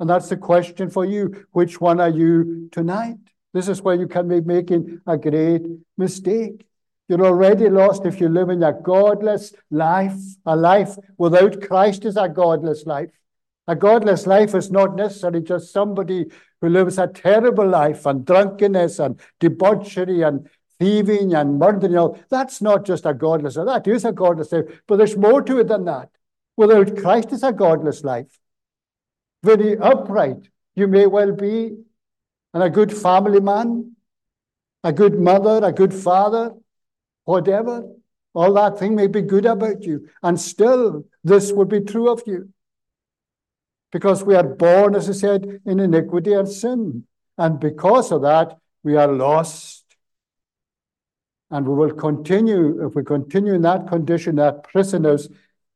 And 0.00 0.10
that's 0.10 0.28
the 0.28 0.36
question 0.36 0.90
for 0.90 1.04
you. 1.04 1.46
Which 1.52 1.80
one 1.80 2.00
are 2.00 2.10
you 2.10 2.68
tonight? 2.72 3.16
This 3.52 3.68
is 3.68 3.80
where 3.80 3.94
you 3.94 4.08
can 4.08 4.28
be 4.28 4.40
making 4.40 5.00
a 5.06 5.16
great 5.16 5.62
mistake. 5.96 6.66
You're 7.08 7.24
already 7.24 7.68
lost 7.68 8.04
if 8.04 8.20
you 8.20 8.28
live 8.28 8.48
in 8.48 8.62
a 8.62 8.72
godless 8.72 9.54
life. 9.70 10.16
A 10.46 10.56
life 10.56 10.96
without 11.16 11.60
Christ 11.60 12.04
is 12.04 12.16
a 12.16 12.28
godless 12.28 12.84
life. 12.86 13.10
A 13.66 13.74
godless 13.74 14.26
life 14.26 14.54
is 14.54 14.70
not 14.70 14.94
necessarily 14.94 15.40
just 15.40 15.72
somebody 15.72 16.26
who 16.60 16.68
lives 16.68 16.98
a 16.98 17.06
terrible 17.06 17.66
life 17.66 18.04
and 18.06 18.24
drunkenness 18.24 18.98
and 18.98 19.18
debauchery 19.40 20.22
and 20.22 20.48
thieving 20.78 21.34
and 21.34 21.58
murdering. 21.58 21.96
All. 21.96 22.18
That's 22.28 22.60
not 22.60 22.84
just 22.84 23.06
a 23.06 23.14
godless 23.14 23.56
life. 23.56 23.66
That 23.84 23.90
is 23.90 24.04
a 24.04 24.12
godless 24.12 24.52
life, 24.52 24.82
but 24.86 24.96
there's 24.96 25.16
more 25.16 25.42
to 25.42 25.60
it 25.60 25.68
than 25.68 25.84
that. 25.86 26.10
Without 26.56 26.96
Christ 26.96 27.32
is 27.32 27.42
a 27.42 27.52
godless 27.52 28.04
life. 28.04 28.38
Very 29.42 29.76
upright 29.78 30.48
you 30.74 30.88
may 30.88 31.06
well 31.06 31.32
be, 31.32 31.76
and 32.52 32.62
a 32.62 32.70
good 32.70 32.92
family 32.92 33.40
man, 33.40 33.96
a 34.82 34.92
good 34.92 35.18
mother, 35.18 35.60
a 35.64 35.72
good 35.72 35.92
father, 35.92 36.52
whatever. 37.24 37.84
All 38.34 38.52
that 38.54 38.78
thing 38.78 38.94
may 38.94 39.06
be 39.06 39.22
good 39.22 39.46
about 39.46 39.84
you, 39.84 40.08
and 40.22 40.40
still 40.40 41.04
this 41.22 41.52
would 41.52 41.68
be 41.68 41.80
true 41.80 42.10
of 42.10 42.22
you. 42.26 42.53
Because 43.94 44.24
we 44.24 44.34
are 44.34 44.42
born, 44.42 44.96
as 44.96 45.08
I 45.08 45.12
said, 45.12 45.60
in 45.64 45.78
iniquity 45.78 46.32
and 46.32 46.48
sin. 46.48 47.06
And 47.38 47.60
because 47.60 48.10
of 48.10 48.22
that, 48.22 48.58
we 48.82 48.96
are 48.96 49.06
lost. 49.06 49.84
And 51.48 51.68
we 51.68 51.76
will 51.76 51.92
continue, 51.92 52.84
if 52.84 52.96
we 52.96 53.04
continue 53.04 53.54
in 53.54 53.62
that 53.62 53.86
condition, 53.86 54.34
that 54.34 54.64
prisoners, 54.64 55.28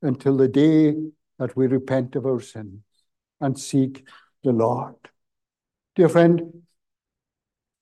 until 0.03 0.37
the 0.37 0.49
day 0.49 0.97
that 1.39 1.57
we 1.57 1.69
repent 1.69 2.17
of 2.17 2.27
our 2.27 2.41
sins 2.41 2.81
and 3.41 3.57
seek 3.57 4.05
the 4.43 4.51
Lord. 4.51 4.97
Dear 5.95 6.09
friend, 6.09 6.65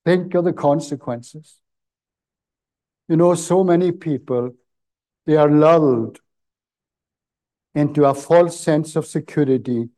think 0.05 0.35
of 0.35 0.45
the 0.45 0.53
consequences. 0.53 1.57
You 3.09 3.17
know, 3.17 3.35
so 3.37 3.65
many 3.65 3.91
people, 3.91 4.55
they 5.25 5.39
are 5.39 5.51
lulled 5.51 6.21
into 7.75 8.05
a 8.05 8.13
false 8.13 8.61
sense 8.61 8.97
of 8.97 9.07
security 9.07 9.89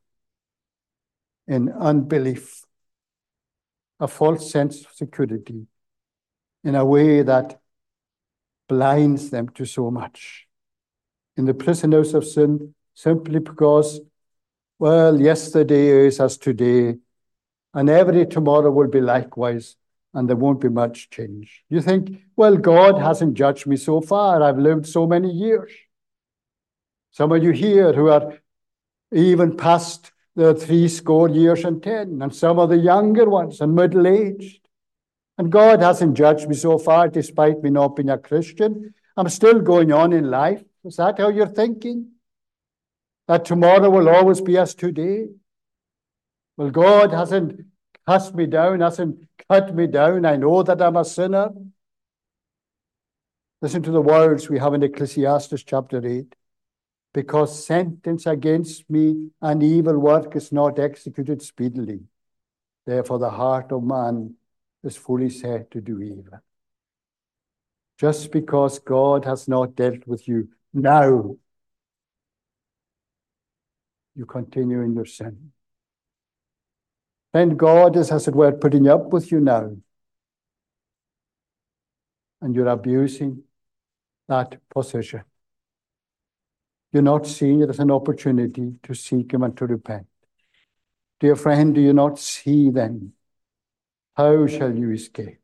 in 1.48 1.70
unbelief, 1.70 2.62
a 3.98 4.06
false 4.06 4.50
sense 4.50 4.84
of 4.84 4.92
security 4.92 5.66
in 6.62 6.74
a 6.74 6.84
way 6.84 7.22
that 7.22 7.60
blinds 8.68 9.30
them 9.30 9.48
to 9.48 9.64
so 9.64 9.90
much. 9.90 10.46
In 11.36 11.46
the 11.46 11.54
prisoners 11.54 12.14
of 12.14 12.26
sin, 12.26 12.74
simply 12.94 13.38
because 13.38 14.00
well, 14.78 15.20
yesterday 15.20 16.06
is 16.06 16.20
as 16.20 16.36
today, 16.36 16.94
and 17.74 17.90
every 17.90 18.26
tomorrow 18.26 18.70
will 18.70 18.86
be 18.88 19.00
likewise, 19.00 19.76
and 20.14 20.28
there 20.28 20.36
won't 20.36 20.60
be 20.60 20.68
much 20.68 21.10
change. 21.10 21.64
You 21.68 21.80
think, 21.80 22.22
well, 22.36 22.56
God 22.56 23.00
hasn't 23.00 23.34
judged 23.34 23.66
me 23.66 23.76
so 23.76 24.00
far. 24.00 24.40
I've 24.40 24.58
lived 24.58 24.86
so 24.86 25.06
many 25.06 25.30
years. 25.30 25.72
Some 27.10 27.32
of 27.32 27.42
you 27.42 27.50
here 27.50 27.92
who 27.92 28.08
are 28.08 28.38
even 29.12 29.56
past 29.56 30.12
the 30.38 30.54
three 30.54 30.88
score 30.88 31.28
years 31.28 31.64
and 31.64 31.82
ten, 31.82 32.22
and 32.22 32.34
some 32.34 32.58
of 32.58 32.70
the 32.70 32.78
younger 32.78 33.28
ones 33.28 33.60
and 33.60 33.74
middle 33.74 34.06
aged. 34.06 34.60
And 35.36 35.52
God 35.52 35.82
hasn't 35.82 36.16
judged 36.16 36.48
me 36.48 36.54
so 36.54 36.78
far, 36.78 37.08
despite 37.08 37.62
me 37.62 37.70
not 37.70 37.96
being 37.96 38.10
a 38.10 38.18
Christian. 38.18 38.94
I'm 39.16 39.28
still 39.28 39.60
going 39.60 39.92
on 39.92 40.12
in 40.12 40.30
life. 40.30 40.62
Is 40.84 40.96
that 40.96 41.18
how 41.18 41.28
you're 41.28 41.46
thinking? 41.46 42.12
that 43.28 43.44
tomorrow 43.44 43.90
will 43.90 44.08
always 44.08 44.40
be 44.40 44.56
as 44.56 44.74
today? 44.74 45.28
Well, 46.56 46.70
God 46.70 47.12
hasn't 47.12 47.60
cast 48.06 48.34
me 48.34 48.46
down, 48.46 48.80
hasn't 48.80 49.28
cut 49.48 49.74
me 49.74 49.86
down. 49.86 50.24
I 50.24 50.36
know 50.36 50.62
that 50.62 50.80
I'm 50.82 50.96
a 50.96 51.04
sinner. 51.04 51.50
Listen 53.60 53.82
to 53.82 53.90
the 53.90 54.00
words 54.00 54.48
we 54.48 54.58
have 54.58 54.74
in 54.74 54.82
Ecclesiastes 54.82 55.62
chapter 55.62 56.04
8. 56.04 56.34
Because 57.12 57.66
sentence 57.66 58.26
against 58.26 58.88
me 58.90 59.30
an 59.40 59.62
evil 59.62 59.98
work 59.98 60.36
is 60.36 60.52
not 60.52 60.78
executed 60.78 61.42
speedily. 61.42 62.00
Therefore, 62.86 63.18
the 63.18 63.30
heart 63.30 63.72
of 63.72 63.82
man 63.82 64.34
is 64.84 64.96
fully 64.96 65.30
set 65.30 65.70
to 65.72 65.80
do 65.80 66.00
evil. 66.00 66.40
Just 67.98 68.30
because 68.30 68.78
God 68.78 69.24
has 69.24 69.48
not 69.48 69.74
dealt 69.74 70.06
with 70.06 70.28
you 70.28 70.48
now 70.72 71.36
you 74.18 74.26
continue 74.26 74.82
in 74.82 74.94
your 74.94 75.06
sin. 75.06 75.52
And 77.32 77.58
God 77.58 77.96
is, 77.96 78.10
as 78.10 78.26
it 78.26 78.34
were, 78.34 78.52
putting 78.52 78.88
up 78.88 79.12
with 79.12 79.30
you 79.30 79.38
now. 79.38 79.76
And 82.40 82.54
you're 82.54 82.68
abusing 82.68 83.44
that 84.28 84.56
position. 84.68 85.22
You're 86.92 87.02
not 87.02 87.26
seeing 87.26 87.60
it 87.62 87.70
as 87.70 87.78
an 87.78 87.90
opportunity 87.90 88.74
to 88.82 88.94
seek 88.94 89.32
Him 89.32 89.42
and 89.42 89.56
to 89.56 89.66
repent. 89.66 90.06
Dear 91.20 91.36
friend, 91.36 91.74
do 91.74 91.80
you 91.80 91.92
not 91.92 92.18
see 92.18 92.70
then? 92.70 93.12
How 94.16 94.46
shall 94.46 94.74
you 94.74 94.90
escape 94.92 95.40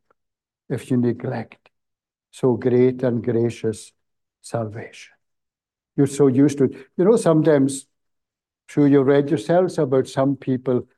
if 0.68 0.90
you 0.90 0.96
neglect 0.96 1.70
so 2.30 2.54
great 2.54 3.02
and 3.02 3.22
gracious 3.22 3.92
salvation? 4.40 5.12
You're 5.96 6.06
so 6.06 6.26
used 6.26 6.58
to 6.58 6.64
it. 6.64 6.86
You 6.96 7.04
know, 7.04 7.16
sometimes 7.16 7.86
Sure, 8.68 8.88
you 8.88 9.02
read 9.02 9.28
yourselves 9.28 9.78
about 9.78 10.08
some 10.08 10.36
people 10.36 10.88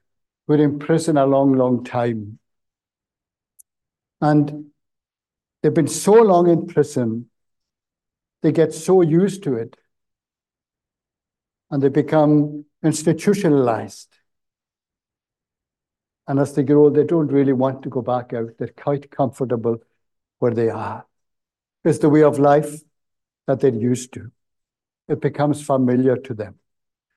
who 0.47 0.55
are 0.55 0.63
in 0.63 0.79
prison 0.79 1.17
a 1.17 1.27
long, 1.27 1.53
long 1.53 1.85
time. 1.85 2.39
And 4.21 4.67
they've 5.63 5.75
been 5.75 5.89
so 5.89 6.13
long 6.13 6.49
in 6.49 6.67
prison, 6.67 7.29
they 8.43 8.53
get 8.53 8.73
so 8.73 9.03
used 9.03 9.43
to 9.45 9.55
it. 9.55 9.77
And 11.71 11.83
they 11.83 11.89
become 11.89 12.65
institutionalized. 12.83 14.09
And 16.29 16.39
as 16.39 16.55
they 16.55 16.63
grow, 16.63 16.91
they 16.91 17.05
don't 17.05 17.29
really 17.29 17.53
want 17.53 17.83
to 17.83 17.89
go 17.89 18.03
back 18.03 18.33
out. 18.33 18.51
They're 18.59 18.69
quite 18.69 19.11
comfortable 19.11 19.79
where 20.39 20.55
they 20.55 20.69
are. 20.69 21.07
It's 21.85 21.99
the 21.99 22.09
way 22.09 22.23
of 22.23 22.39
life 22.39 22.81
that 23.47 23.61
they're 23.61 23.75
used 23.75 24.13
to. 24.15 24.31
It 25.09 25.21
becomes 25.21 25.65
familiar 25.65 26.17
to 26.17 26.35
them. 26.35 26.57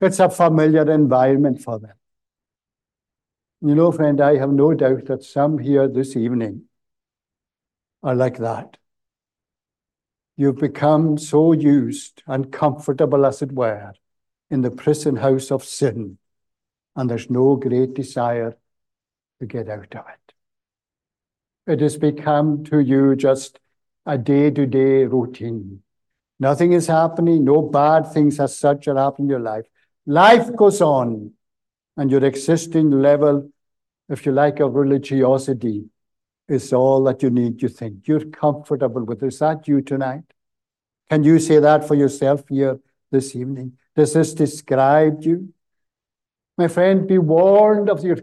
It's 0.00 0.20
a 0.20 0.30
familiar 0.30 0.90
environment 0.90 1.60
for 1.60 1.78
them. 1.78 1.94
You 3.60 3.74
know, 3.74 3.92
friend, 3.92 4.20
I 4.20 4.38
have 4.38 4.50
no 4.50 4.72
doubt 4.74 5.06
that 5.06 5.24
some 5.24 5.58
here 5.58 5.86
this 5.86 6.16
evening 6.16 6.62
are 8.02 8.14
like 8.14 8.38
that. 8.38 8.78
You've 10.36 10.56
become 10.56 11.18
so 11.18 11.52
used 11.52 12.22
and 12.26 12.50
comfortable, 12.50 13.26
as 13.26 13.42
it 13.42 13.52
were, 13.52 13.92
in 14.50 14.62
the 14.62 14.70
prison 14.70 15.16
house 15.16 15.50
of 15.50 15.64
sin, 15.64 16.18
and 16.96 17.08
there's 17.08 17.30
no 17.30 17.56
great 17.56 17.94
desire 17.94 18.56
to 19.38 19.46
get 19.46 19.68
out 19.68 19.94
of 19.94 20.04
it. 20.08 20.34
It 21.72 21.80
has 21.80 21.96
become 21.96 22.64
to 22.64 22.80
you 22.80 23.14
just 23.16 23.60
a 24.06 24.18
day 24.18 24.50
to 24.50 24.66
day 24.66 25.04
routine. 25.04 25.82
Nothing 26.38 26.72
is 26.72 26.86
happening, 26.86 27.44
no 27.44 27.62
bad 27.62 28.12
things 28.12 28.40
as 28.40 28.56
such 28.56 28.88
are 28.88 28.96
happening 28.96 29.26
in 29.26 29.30
your 29.30 29.40
life. 29.40 29.66
Life 30.06 30.54
goes 30.56 30.80
on, 30.80 31.32
and 31.96 32.10
your 32.10 32.24
existing 32.24 32.90
level, 32.90 33.50
if 34.08 34.24
you 34.24 34.32
like, 34.32 34.58
of 34.60 34.74
religiosity 34.74 35.84
is 36.48 36.72
all 36.72 37.04
that 37.04 37.22
you 37.22 37.30
need, 37.30 37.60
you 37.62 37.68
think. 37.68 38.08
You're 38.08 38.24
comfortable 38.24 39.04
with. 39.04 39.22
Is 39.22 39.38
that 39.38 39.68
you 39.68 39.82
tonight? 39.82 40.24
Can 41.10 41.22
you 41.24 41.38
say 41.38 41.58
that 41.60 41.86
for 41.86 41.94
yourself 41.94 42.42
here 42.48 42.80
this 43.10 43.36
evening? 43.36 43.76
This 44.08 44.34
described 44.34 45.24
you? 45.24 45.52
My 46.56 46.68
friend, 46.68 47.06
be 47.06 47.18
warned 47.18 47.88
of 47.88 48.02
your 48.02 48.18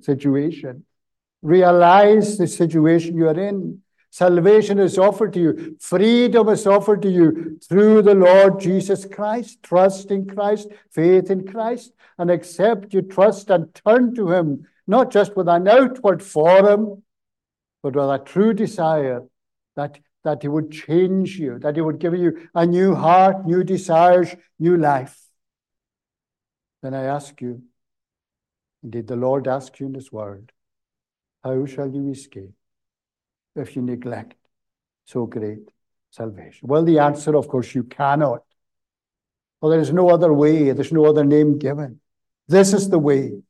situation. 0.00 0.84
Realize 1.42 2.38
the 2.38 2.46
situation 2.46 3.16
you 3.16 3.28
are 3.28 3.38
in. 3.38 3.82
Salvation 4.10 4.78
is 4.78 4.98
offered 4.98 5.32
to 5.34 5.40
you. 5.40 5.76
Freedom 5.80 6.48
is 6.48 6.66
offered 6.66 7.02
to 7.02 7.10
you 7.10 7.58
through 7.68 8.02
the 8.02 8.14
Lord 8.14 8.58
Jesus 8.60 9.04
Christ. 9.04 9.62
Trust 9.62 10.10
in 10.10 10.26
Christ, 10.26 10.68
faith 10.90 11.30
in 11.30 11.46
Christ, 11.46 11.92
and 12.16 12.30
accept 12.30 12.94
you 12.94 13.02
trust 13.02 13.50
and 13.50 13.74
turn 13.74 14.14
to 14.14 14.30
Him, 14.32 14.66
not 14.86 15.12
just 15.12 15.36
with 15.36 15.48
an 15.48 15.68
outward 15.68 16.22
form, 16.22 17.02
but 17.82 17.94
with 17.94 18.10
a 18.10 18.22
true 18.24 18.54
desire 18.54 19.22
that, 19.76 19.98
that 20.24 20.42
He 20.42 20.48
would 20.48 20.70
change 20.70 21.38
you, 21.38 21.58
that 21.60 21.76
He 21.76 21.80
would 21.80 21.98
give 21.98 22.14
you 22.14 22.48
a 22.54 22.66
new 22.66 22.94
heart, 22.94 23.46
new 23.46 23.62
desires, 23.64 24.34
new 24.58 24.76
life. 24.76 25.18
Then 26.82 26.94
I 26.94 27.04
ask 27.04 27.40
you, 27.40 27.62
did 28.88 29.08
the 29.08 29.16
Lord 29.16 29.48
ask 29.48 29.78
you 29.80 29.86
in 29.86 29.92
this 29.92 30.12
Word, 30.12 30.52
how 31.42 31.66
shall 31.66 31.88
you 31.88 32.10
escape 32.10 32.54
if 33.56 33.74
you 33.76 33.82
neglect 33.82 34.34
so 35.04 35.26
great 35.26 35.70
salvation? 36.10 36.68
Well, 36.68 36.84
the 36.84 36.98
answer, 36.98 37.36
of 37.36 37.48
course, 37.48 37.74
you 37.74 37.84
cannot. 37.84 38.42
Well, 39.60 39.70
there 39.70 39.80
is 39.80 39.92
no 39.92 40.10
other 40.10 40.32
way, 40.32 40.70
there's 40.72 40.92
no 40.92 41.06
other 41.06 41.24
name 41.24 41.58
given. 41.58 42.00
This 42.46 42.72
is 42.72 42.88
the 42.88 42.98
way. 42.98 43.42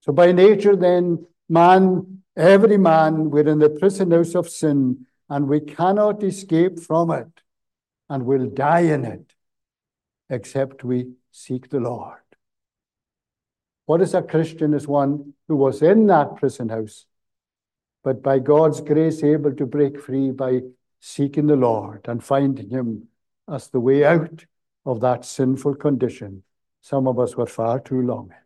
So, 0.00 0.12
by 0.12 0.32
nature, 0.32 0.76
then, 0.76 1.26
man, 1.48 2.22
every 2.36 2.76
man, 2.76 3.30
we're 3.30 3.48
in 3.48 3.58
the 3.58 3.70
prison 3.70 4.10
house 4.10 4.34
of 4.34 4.48
sin, 4.48 5.06
and 5.32 5.48
we 5.48 5.60
cannot 5.60 6.22
escape 6.22 6.78
from 6.78 7.10
it, 7.10 7.40
and 8.10 8.26
will 8.26 8.50
die 8.50 8.80
in 8.80 9.02
it, 9.06 9.32
except 10.28 10.84
we 10.84 11.12
seek 11.30 11.70
the 11.70 11.80
Lord. 11.80 12.20
What 13.86 14.02
is 14.02 14.12
a 14.12 14.20
Christian? 14.20 14.74
Is 14.74 14.86
one 14.86 15.32
who 15.48 15.56
was 15.56 15.80
in 15.80 16.06
that 16.08 16.36
prison 16.36 16.68
house, 16.68 17.06
but 18.04 18.22
by 18.22 18.40
God's 18.40 18.82
grace 18.82 19.24
able 19.24 19.54
to 19.54 19.64
break 19.64 19.98
free 19.98 20.32
by 20.32 20.60
seeking 21.00 21.46
the 21.46 21.56
Lord 21.56 22.02
and 22.08 22.22
finding 22.22 22.68
Him 22.68 23.08
as 23.48 23.68
the 23.68 23.80
way 23.80 24.04
out 24.04 24.44
of 24.84 25.00
that 25.00 25.24
sinful 25.24 25.76
condition 25.76 26.42
some 26.82 27.08
of 27.08 27.18
us 27.18 27.38
were 27.38 27.46
far 27.46 27.80
too 27.80 28.02
long 28.02 28.28
in. 28.28 28.36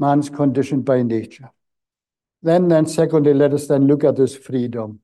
Man's 0.00 0.30
condition 0.30 0.82
by 0.82 1.02
nature. 1.02 1.52
Then, 2.42 2.68
then, 2.68 2.86
secondly, 2.86 3.34
let 3.34 3.52
us 3.52 3.66
then 3.66 3.86
look 3.86 4.04
at 4.04 4.16
this 4.16 4.36
freedom. 4.36 5.00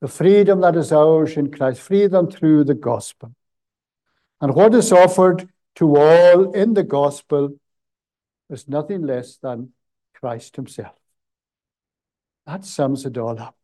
The 0.00 0.08
freedom 0.08 0.60
that 0.62 0.76
is 0.76 0.92
ours 0.92 1.36
in 1.36 1.50
Christ, 1.50 1.80
freedom 1.80 2.30
through 2.30 2.64
the 2.64 2.74
gospel. 2.74 3.34
And 4.40 4.54
what 4.54 4.74
is 4.74 4.92
offered 4.92 5.48
to 5.76 5.96
all 5.96 6.52
in 6.52 6.74
the 6.74 6.82
gospel 6.82 7.54
is 8.50 8.68
nothing 8.68 9.06
less 9.06 9.36
than 9.36 9.72
Christ 10.14 10.56
Himself. 10.56 10.96
That 12.46 12.64
sums 12.64 13.06
it 13.06 13.16
all 13.16 13.38
up. 13.38 13.56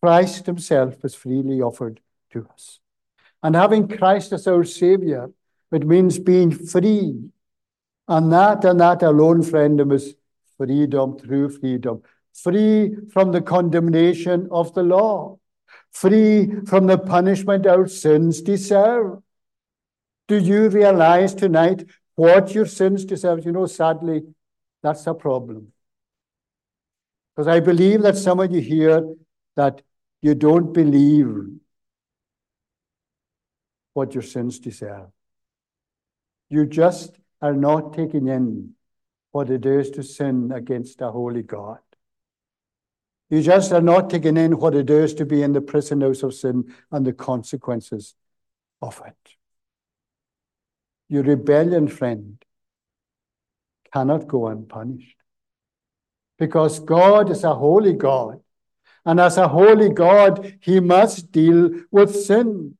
Christ 0.00 0.46
Himself 0.46 1.04
is 1.04 1.14
freely 1.14 1.60
offered 1.60 2.00
to 2.30 2.46
us. 2.52 2.78
And 3.42 3.54
having 3.54 3.88
Christ 3.88 4.32
as 4.32 4.46
our 4.46 4.64
Savior, 4.64 5.30
it 5.72 5.86
means 5.86 6.18
being 6.18 6.50
free. 6.50 7.30
And 8.06 8.32
that 8.32 8.64
and 8.64 8.80
that 8.80 9.02
alone, 9.02 9.42
friend, 9.42 9.92
is 9.92 10.14
freedom 10.58 11.18
through 11.18 11.50
freedom. 11.50 12.02
Free 12.34 12.94
from 13.10 13.32
the 13.32 13.40
condemnation 13.40 14.48
of 14.50 14.74
the 14.74 14.82
law. 14.82 15.38
Free 15.90 16.50
from 16.66 16.86
the 16.86 16.98
punishment 16.98 17.66
our 17.66 17.88
sins 17.88 18.42
deserve. 18.42 19.18
Do 20.28 20.36
you 20.36 20.68
realize 20.68 21.34
tonight 21.34 21.86
what 22.14 22.54
your 22.54 22.66
sins 22.66 23.04
deserve? 23.04 23.46
You 23.46 23.52
know, 23.52 23.66
sadly, 23.66 24.22
that's 24.82 25.06
a 25.06 25.14
problem. 25.14 25.72
Because 27.34 27.48
I 27.48 27.60
believe 27.60 28.02
that 28.02 28.16
some 28.16 28.40
of 28.40 28.52
you 28.52 28.60
here 28.60 29.14
that 29.56 29.82
you 30.20 30.34
don't 30.34 30.72
believe 30.72 31.28
what 33.94 34.14
your 34.14 34.22
sins 34.22 34.58
deserve. 34.58 35.08
You 36.50 36.66
just 36.66 37.18
are 37.40 37.54
not 37.54 37.94
taking 37.94 38.28
in 38.28 38.74
what 39.32 39.50
it 39.50 39.66
is 39.66 39.90
to 39.90 40.02
sin 40.02 40.52
against 40.52 41.00
a 41.00 41.10
holy 41.10 41.42
God. 41.42 41.78
You 43.30 43.42
just 43.42 43.72
are 43.72 43.82
not 43.82 44.08
taking 44.08 44.36
in 44.36 44.58
what 44.58 44.74
it 44.74 44.88
is 44.88 45.12
to 45.14 45.26
be 45.26 45.42
in 45.42 45.52
the 45.52 45.60
prison 45.60 46.00
house 46.00 46.22
of 46.22 46.34
sin 46.34 46.74
and 46.90 47.06
the 47.06 47.12
consequences 47.12 48.14
of 48.80 49.02
it. 49.06 49.34
Your 51.08 51.22
rebellion, 51.22 51.88
friend, 51.88 52.42
cannot 53.92 54.28
go 54.28 54.46
unpunished. 54.46 55.16
Because 56.38 56.80
God 56.80 57.30
is 57.30 57.44
a 57.44 57.54
holy 57.54 57.94
God. 57.94 58.40
And 59.04 59.20
as 59.20 59.36
a 59.38 59.48
holy 59.48 59.88
God, 59.88 60.58
he 60.60 60.80
must 60.80 61.32
deal 61.32 61.70
with 61.90 62.14
sin. 62.14 62.76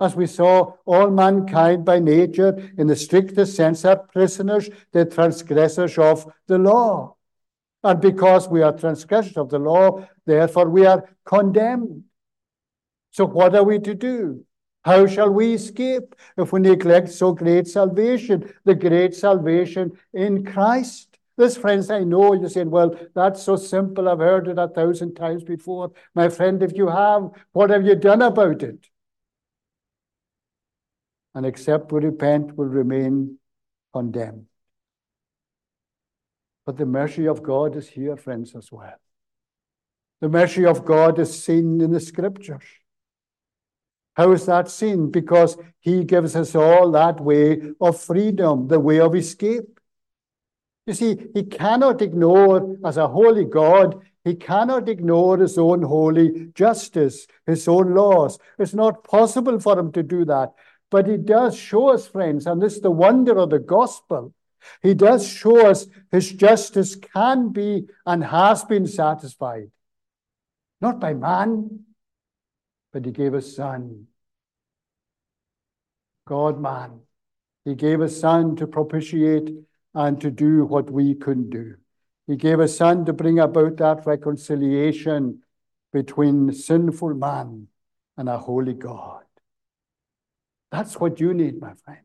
As 0.00 0.16
we 0.16 0.26
saw, 0.26 0.74
all 0.86 1.10
mankind 1.10 1.84
by 1.84 1.98
nature, 1.98 2.72
in 2.78 2.86
the 2.86 2.96
strictest 2.96 3.54
sense, 3.54 3.84
are 3.84 3.98
prisoners, 3.98 4.70
the 4.92 5.04
transgressors 5.04 5.98
of 5.98 6.32
the 6.46 6.58
law. 6.58 7.16
And 7.84 8.00
because 8.00 8.48
we 8.48 8.62
are 8.62 8.72
transgressors 8.72 9.36
of 9.36 9.50
the 9.50 9.58
law, 9.58 10.06
therefore 10.26 10.70
we 10.70 10.86
are 10.86 11.08
condemned. 11.24 12.04
So, 13.10 13.26
what 13.26 13.54
are 13.54 13.64
we 13.64 13.78
to 13.80 13.94
do? 13.94 14.44
How 14.84 15.06
shall 15.06 15.30
we 15.30 15.54
escape 15.54 16.14
if 16.38 16.52
we 16.52 16.60
neglect 16.60 17.10
so 17.10 17.32
great 17.32 17.68
salvation, 17.68 18.52
the 18.64 18.74
great 18.74 19.14
salvation 19.14 19.92
in 20.14 20.44
Christ? 20.44 21.18
This, 21.36 21.56
friends, 21.56 21.90
I 21.90 22.04
know 22.04 22.34
you're 22.34 22.50
saying, 22.50 22.70
well, 22.70 22.94
that's 23.14 23.42
so 23.42 23.56
simple. 23.56 24.08
I've 24.08 24.18
heard 24.18 24.48
it 24.48 24.58
a 24.58 24.68
thousand 24.68 25.14
times 25.14 25.42
before. 25.42 25.92
My 26.14 26.28
friend, 26.28 26.62
if 26.62 26.76
you 26.76 26.88
have, 26.88 27.30
what 27.52 27.70
have 27.70 27.86
you 27.86 27.94
done 27.94 28.22
about 28.22 28.62
it? 28.62 28.89
And 31.34 31.46
except 31.46 31.92
we 31.92 32.00
repent, 32.00 32.56
will 32.56 32.66
remain 32.66 33.38
condemned. 33.92 34.46
But 36.66 36.76
the 36.76 36.86
mercy 36.86 37.26
of 37.26 37.42
God 37.42 37.76
is 37.76 37.88
here, 37.88 38.16
friends, 38.16 38.54
as 38.54 38.70
well. 38.70 39.00
The 40.20 40.28
mercy 40.28 40.66
of 40.66 40.84
God 40.84 41.18
is 41.18 41.42
seen 41.42 41.80
in 41.80 41.92
the 41.92 42.00
scriptures. 42.00 42.64
How 44.14 44.32
is 44.32 44.44
that 44.46 44.68
seen? 44.68 45.10
Because 45.10 45.56
he 45.78 46.04
gives 46.04 46.36
us 46.36 46.54
all 46.54 46.90
that 46.92 47.20
way 47.20 47.62
of 47.80 48.00
freedom, 48.00 48.68
the 48.68 48.80
way 48.80 49.00
of 49.00 49.14
escape. 49.14 49.80
You 50.86 50.94
see, 50.94 51.16
he 51.32 51.44
cannot 51.44 52.02
ignore, 52.02 52.76
as 52.84 52.96
a 52.96 53.08
holy 53.08 53.44
God, 53.44 54.00
he 54.24 54.34
cannot 54.34 54.88
ignore 54.88 55.38
his 55.38 55.56
own 55.56 55.82
holy 55.82 56.48
justice, 56.54 57.26
his 57.46 57.66
own 57.66 57.94
laws. 57.94 58.38
It's 58.58 58.74
not 58.74 59.04
possible 59.04 59.58
for 59.58 59.78
him 59.78 59.92
to 59.92 60.02
do 60.02 60.24
that. 60.26 60.52
But 60.90 61.06
he 61.06 61.16
does 61.16 61.56
show 61.56 61.90
us, 61.90 62.08
friends, 62.08 62.46
and 62.46 62.60
this 62.60 62.74
is 62.76 62.80
the 62.80 62.90
wonder 62.90 63.38
of 63.38 63.50
the 63.50 63.58
gospel. 63.58 64.34
He 64.82 64.94
does 64.94 65.26
show 65.26 65.66
us 65.66 65.86
his 66.10 66.32
justice 66.32 66.96
can 66.96 67.50
be 67.50 67.86
and 68.04 68.24
has 68.24 68.64
been 68.64 68.86
satisfied. 68.86 69.70
Not 70.80 71.00
by 71.00 71.14
man, 71.14 71.84
but 72.92 73.04
he 73.04 73.12
gave 73.12 73.34
a 73.34 73.42
son. 73.42 74.06
God 76.26 76.60
man. 76.60 77.00
He 77.64 77.74
gave 77.74 78.00
a 78.00 78.08
son 78.08 78.56
to 78.56 78.66
propitiate 78.66 79.50
and 79.94 80.20
to 80.20 80.30
do 80.30 80.64
what 80.64 80.90
we 80.90 81.14
couldn't 81.14 81.50
do. 81.50 81.76
He 82.26 82.36
gave 82.36 82.60
a 82.60 82.68
son 82.68 83.04
to 83.06 83.12
bring 83.12 83.38
about 83.38 83.76
that 83.78 84.06
reconciliation 84.06 85.42
between 85.92 86.52
sinful 86.52 87.14
man 87.14 87.68
and 88.16 88.28
a 88.28 88.38
holy 88.38 88.74
God. 88.74 89.24
That's 90.70 90.98
what 90.98 91.20
you 91.20 91.34
need, 91.34 91.60
my 91.60 91.74
friend. 91.84 92.00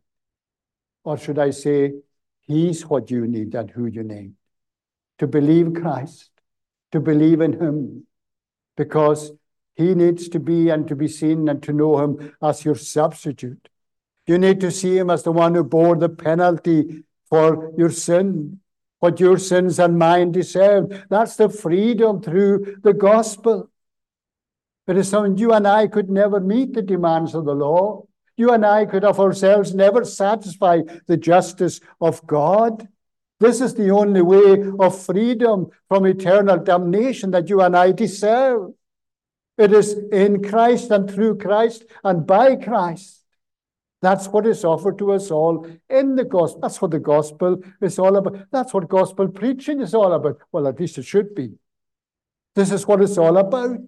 Or 1.04 1.18
should 1.18 1.38
I 1.38 1.52
say, 1.52 1.94
he's 2.42 2.86
what 2.86 3.12
you 3.12 3.28
need 3.28 3.54
and 3.56 3.70
who 3.70 3.86
you 3.86 4.04
need. 4.04 4.34
To 5.20 5.28
believe 5.28 5.74
Christ, 5.74 6.32
to 6.92 7.00
believe 7.00 7.42
in 7.42 7.54
him 7.54 8.08
because 8.76 9.32
he 9.76 9.94
needs 9.94 10.30
to 10.30 10.40
be 10.40 10.70
and 10.70 10.88
to 10.88 10.96
be 10.96 11.08
seen 11.08 11.48
and 11.50 11.62
to 11.64 11.74
know 11.74 12.00
him 12.00 12.34
as 12.42 12.66
your 12.66 12.76
substitute. 12.76 13.70
You 14.28 14.38
need 14.38 14.60
to 14.62 14.72
see 14.72 14.98
him 14.98 15.10
as 15.10 15.24
the 15.24 15.32
one 15.32 15.54
who 15.54 15.64
bore 15.64 15.96
the 15.96 16.10
penalty 16.10 17.04
for 17.30 17.72
your 17.78 17.92
sin, 17.92 18.60
what 19.00 19.20
your 19.20 19.38
sins 19.38 19.78
and 19.80 20.00
mine 20.00 20.32
deserved. 20.32 20.94
That's 21.10 21.36
the 21.36 21.50
freedom 21.50 22.22
through 22.22 22.78
the 22.82 22.94
gospel. 22.94 23.70
But 24.88 24.98
as 24.98 25.10
some 25.10 25.38
you 25.38 25.52
and 25.54 25.68
I 25.68 25.88
could 25.88 26.10
never 26.10 26.40
meet 26.40 26.74
the 26.74 26.82
demands 26.82 27.36
of 27.36 27.46
the 27.46 27.56
law. 27.56 28.06
You 28.38 28.52
and 28.52 28.66
I 28.66 28.86
could 28.86 29.04
of 29.04 29.20
ourselves 29.20 29.74
never 29.74 30.04
satisfy 30.04 30.82
the 31.08 31.18
justice 31.18 31.80
of 32.02 32.26
God. 32.28 32.88
This 33.40 33.62
is 33.62 33.74
the 33.74 33.90
only 33.90 34.22
way 34.22 34.64
of 34.80 35.04
freedom 35.06 35.70
from 35.88 36.06
eternal 36.06 36.58
damnation 36.58 37.32
that 37.32 37.50
you 37.50 37.62
and 37.62 37.76
I 37.76 37.92
deserve. 37.92 38.72
It 39.58 39.72
is 39.72 39.94
in 40.12 40.44
Christ 40.44 40.92
and 40.92 41.10
through 41.10 41.38
Christ 41.38 41.86
and 42.04 42.26
by 42.26 42.56
Christ. 42.56 43.24
That's 44.02 44.28
what 44.28 44.46
is 44.46 44.64
offered 44.64 44.98
to 45.00 45.14
us 45.14 45.32
all 45.32 45.68
in 45.90 46.16
the 46.16 46.26
gospel. 46.26 46.60
That's 46.62 46.82
what 46.82 46.92
the 46.92 47.00
gospel 47.00 47.62
is 47.82 47.98
all 47.98 48.16
about. 48.18 48.52
That's 48.52 48.74
what 48.74 48.88
gospel 48.88 49.28
preaching 49.30 49.82
is 49.82 49.94
all 49.94 50.14
about. 50.14 50.40
Well, 50.52 50.68
at 50.68 50.80
least 50.80 50.98
it 50.98 51.06
should 51.06 51.34
be. 51.34 51.54
This 52.54 52.72
is 52.72 52.86
what 52.86 53.02
it's 53.02 53.18
all 53.18 53.38
about. 53.38 53.80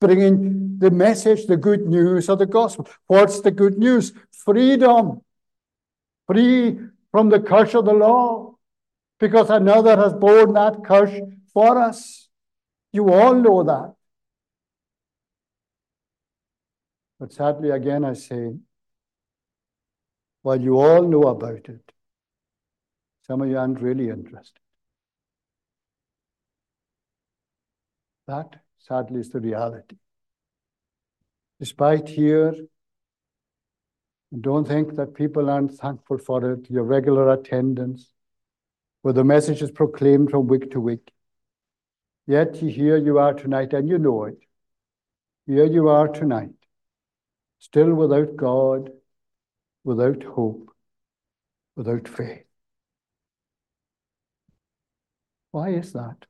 Bringing 0.00 0.63
the 0.84 0.90
message, 0.90 1.46
the 1.46 1.56
good 1.56 1.86
news 1.86 2.28
of 2.28 2.38
the 2.38 2.46
gospel. 2.46 2.86
What's 3.06 3.40
the 3.40 3.50
good 3.50 3.78
news? 3.78 4.12
Freedom. 4.30 5.22
Free 6.26 6.78
from 7.10 7.30
the 7.30 7.40
curse 7.40 7.74
of 7.74 7.86
the 7.86 7.94
law. 7.94 8.56
Because 9.18 9.48
another 9.48 9.96
has 9.96 10.12
borne 10.12 10.52
that 10.52 10.84
curse 10.84 11.18
for 11.54 11.80
us. 11.80 12.28
You 12.92 13.10
all 13.10 13.34
know 13.34 13.62
that. 13.62 13.94
But 17.18 17.32
sadly, 17.32 17.70
again, 17.70 18.04
I 18.04 18.12
say, 18.12 18.54
while 20.42 20.60
you 20.60 20.78
all 20.78 21.02
know 21.08 21.22
about 21.28 21.66
it, 21.70 21.92
some 23.26 23.40
of 23.40 23.48
you 23.48 23.56
aren't 23.56 23.80
really 23.80 24.10
interested. 24.10 24.60
That, 28.26 28.60
sadly, 28.78 29.20
is 29.20 29.30
the 29.30 29.40
reality. 29.40 29.96
Despite 31.60 32.08
here, 32.08 32.54
don't 34.40 34.66
think 34.66 34.96
that 34.96 35.14
people 35.14 35.48
aren't 35.48 35.74
thankful 35.74 36.18
for 36.18 36.52
it, 36.52 36.70
your 36.70 36.82
regular 36.82 37.32
attendance, 37.32 38.12
where 39.02 39.14
the 39.14 39.24
message 39.24 39.62
is 39.62 39.70
proclaimed 39.70 40.30
from 40.30 40.48
week 40.48 40.70
to 40.72 40.80
week. 40.80 41.12
Yet 42.26 42.56
here 42.56 42.96
you 42.96 43.18
are 43.18 43.34
tonight, 43.34 43.72
and 43.72 43.88
you 43.88 43.98
know 43.98 44.24
it. 44.24 44.38
Here 45.46 45.66
you 45.66 45.88
are 45.88 46.08
tonight, 46.08 46.54
still 47.58 47.92
without 47.94 48.34
God, 48.34 48.90
without 49.84 50.22
hope, 50.22 50.70
without 51.76 52.08
faith. 52.08 52.44
Why 55.50 55.68
is 55.70 55.92
that? 55.92 56.26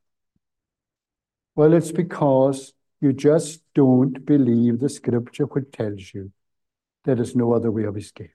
Well, 1.55 1.73
it's 1.73 1.93
because 1.93 2.75
you 3.05 3.13
just 3.13 3.63
don't 3.75 4.25
believe 4.25 4.81
the 4.81 4.89
scripture 4.89 5.45
which 5.45 5.71
tells 5.71 6.13
you 6.15 6.33
there 7.05 7.21
is 7.21 7.37
no 7.37 7.53
other 7.53 7.71
way 7.71 7.85
of 7.85 7.99
escape. 7.99 8.31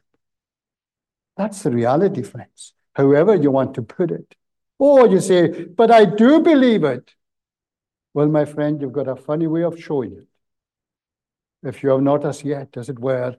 That's 1.36 1.64
the 1.64 1.72
reality, 1.72 2.22
friends, 2.22 2.74
however 2.94 3.34
you 3.36 3.50
want 3.50 3.74
to 3.76 3.82
put 3.82 4.12
it. 4.12 4.36
Or 4.78 5.08
you 5.08 5.20
say, 5.20 5.66
but 5.66 5.90
I 5.90 6.06
do 6.06 6.42
believe 6.42 6.84
it. 6.84 7.16
Well, 8.14 8.28
my 8.28 8.46
friend, 8.46 8.80
you've 8.80 8.94
got 8.94 9.08
a 9.08 9.16
funny 9.16 9.48
way 9.48 9.64
of 9.64 9.82
showing 9.82 10.14
it. 10.14 10.28
If 11.68 11.82
you 11.82 11.90
have 11.90 12.02
not 12.02 12.24
as 12.24 12.44
yet, 12.44 12.78
as 12.78 12.90
it 12.90 13.00
were, 13.00 13.36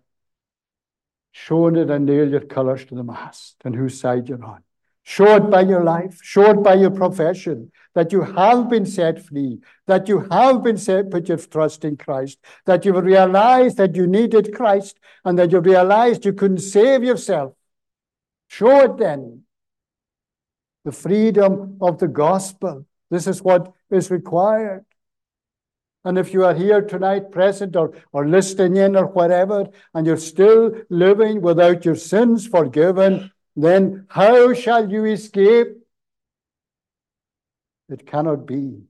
shown 1.30 1.76
it 1.76 1.90
and 1.90 2.06
nailed 2.06 2.32
your 2.32 2.40
colours 2.56 2.84
to 2.86 2.94
the 2.96 3.04
mast 3.04 3.56
and 3.64 3.74
whose 3.74 4.00
side 4.00 4.28
you're 4.28 4.44
on. 4.44 4.62
Show 5.10 5.34
it 5.34 5.50
by 5.50 5.62
your 5.62 5.82
life, 5.82 6.20
show 6.22 6.50
it 6.50 6.62
by 6.62 6.74
your 6.74 6.92
profession, 6.92 7.72
that 7.96 8.12
you 8.12 8.20
have 8.20 8.70
been 8.70 8.86
set 8.86 9.26
free, 9.26 9.58
that 9.88 10.06
you 10.06 10.20
have 10.30 10.62
been 10.62 10.78
set, 10.78 11.10
put 11.10 11.28
your 11.28 11.36
trust 11.36 11.84
in 11.84 11.96
Christ, 11.96 12.38
that 12.64 12.84
you've 12.84 13.04
realized 13.04 13.76
that 13.78 13.96
you 13.96 14.06
needed 14.06 14.54
Christ, 14.54 15.00
and 15.24 15.36
that 15.36 15.50
you 15.50 15.58
realized 15.58 16.24
you 16.24 16.32
couldn't 16.32 16.58
save 16.58 17.02
yourself. 17.02 17.54
Show 18.46 18.84
it 18.84 18.98
then. 18.98 19.42
The 20.84 20.92
freedom 20.92 21.78
of 21.80 21.98
the 21.98 22.06
gospel. 22.06 22.86
This 23.10 23.26
is 23.26 23.42
what 23.42 23.72
is 23.90 24.12
required. 24.12 24.84
And 26.04 26.18
if 26.18 26.32
you 26.32 26.44
are 26.44 26.54
here 26.54 26.82
tonight, 26.82 27.32
present 27.32 27.74
or, 27.74 27.94
or 28.12 28.28
listening 28.28 28.76
in 28.76 28.94
or 28.94 29.06
whatever, 29.06 29.70
and 29.92 30.06
you're 30.06 30.16
still 30.16 30.72
living 30.88 31.40
without 31.40 31.84
your 31.84 31.96
sins 31.96 32.46
forgiven, 32.46 33.32
then 33.56 34.06
how 34.08 34.54
shall 34.54 34.90
you 34.90 35.04
escape? 35.04 35.68
It 37.88 38.06
cannot 38.06 38.46
be. 38.46 38.82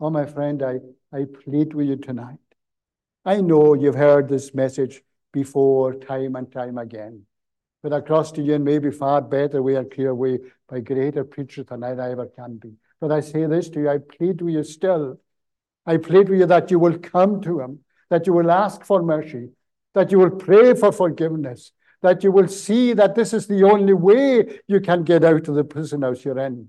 Oh, 0.00 0.10
my 0.10 0.26
friend, 0.26 0.62
I, 0.62 0.80
I 1.12 1.24
plead 1.24 1.72
with 1.74 1.86
you 1.86 1.96
tonight. 1.96 2.38
I 3.24 3.40
know 3.40 3.74
you've 3.74 3.94
heard 3.94 4.28
this 4.28 4.54
message 4.54 5.02
before, 5.32 5.94
time 5.94 6.36
and 6.36 6.50
time 6.50 6.78
again. 6.78 7.22
But 7.82 7.92
across 7.92 8.32
to 8.32 8.42
you 8.42 8.54
in 8.54 8.64
maybe 8.64 8.90
far 8.90 9.22
better 9.22 9.62
way 9.62 9.76
and 9.76 9.90
clear 9.90 10.14
way 10.14 10.40
by 10.68 10.80
greater 10.80 11.24
preachers 11.24 11.66
than 11.66 11.84
I 11.84 11.90
ever 12.10 12.26
can 12.26 12.56
be. 12.56 12.72
But 13.00 13.12
I 13.12 13.20
say 13.20 13.46
this 13.46 13.68
to 13.70 13.80
you, 13.80 13.88
I 13.90 13.98
plead 13.98 14.40
with 14.40 14.54
you 14.54 14.64
still 14.64 15.20
I 15.86 15.98
plead 15.98 16.28
with 16.28 16.40
you 16.40 16.46
that 16.46 16.70
you 16.70 16.78
will 16.78 16.98
come 16.98 17.40
to 17.42 17.60
him, 17.60 17.80
that 18.10 18.26
you 18.26 18.32
will 18.32 18.50
ask 18.50 18.84
for 18.84 19.02
mercy, 19.02 19.50
that 19.94 20.10
you 20.10 20.18
will 20.18 20.30
pray 20.30 20.74
for 20.74 20.92
forgiveness, 20.92 21.72
that 22.04 22.22
you 22.22 22.30
will 22.30 22.48
see 22.48 22.92
that 22.92 23.14
this 23.14 23.32
is 23.32 23.46
the 23.46 23.64
only 23.64 23.94
way 23.94 24.60
you 24.66 24.78
can 24.78 25.04
get 25.04 25.24
out 25.24 25.48
of 25.48 25.54
the 25.54 25.64
prison 25.64 26.02
house 26.02 26.22
you're 26.22 26.38
in. 26.38 26.68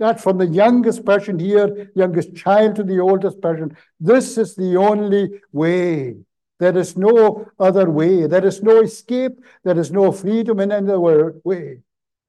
That 0.00 0.20
from 0.20 0.38
the 0.38 0.46
youngest 0.48 1.04
person 1.04 1.38
here, 1.38 1.92
youngest 1.94 2.34
child 2.34 2.74
to 2.76 2.82
the 2.82 2.98
oldest 2.98 3.40
person, 3.40 3.76
this 4.00 4.36
is 4.36 4.56
the 4.56 4.76
only 4.76 5.40
way. 5.52 6.16
There 6.58 6.76
is 6.76 6.96
no 6.96 7.48
other 7.60 7.88
way. 7.88 8.26
There 8.26 8.44
is 8.44 8.60
no 8.60 8.82
escape. 8.82 9.38
There 9.62 9.78
is 9.78 9.92
no 9.92 10.10
freedom 10.10 10.58
in 10.58 10.72
any 10.72 10.90
other 10.90 11.34
way. 11.44 11.78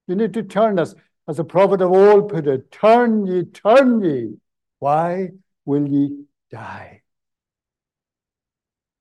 You 0.07 0.15
need 0.15 0.35
to 0.35 0.43
turn 0.43 0.77
us, 0.77 0.93
as 1.27 1.37
the 1.37 1.43
prophet 1.43 1.81
of 1.81 1.91
old 1.91 2.29
put 2.29 2.45
it, 2.45 2.71
turn 2.71 3.25
ye, 3.25 3.45
turn 3.45 4.03
ye. 4.03 4.37
Why? 4.77 5.31
will 5.65 5.87
ye 5.87 6.25
die. 6.51 7.02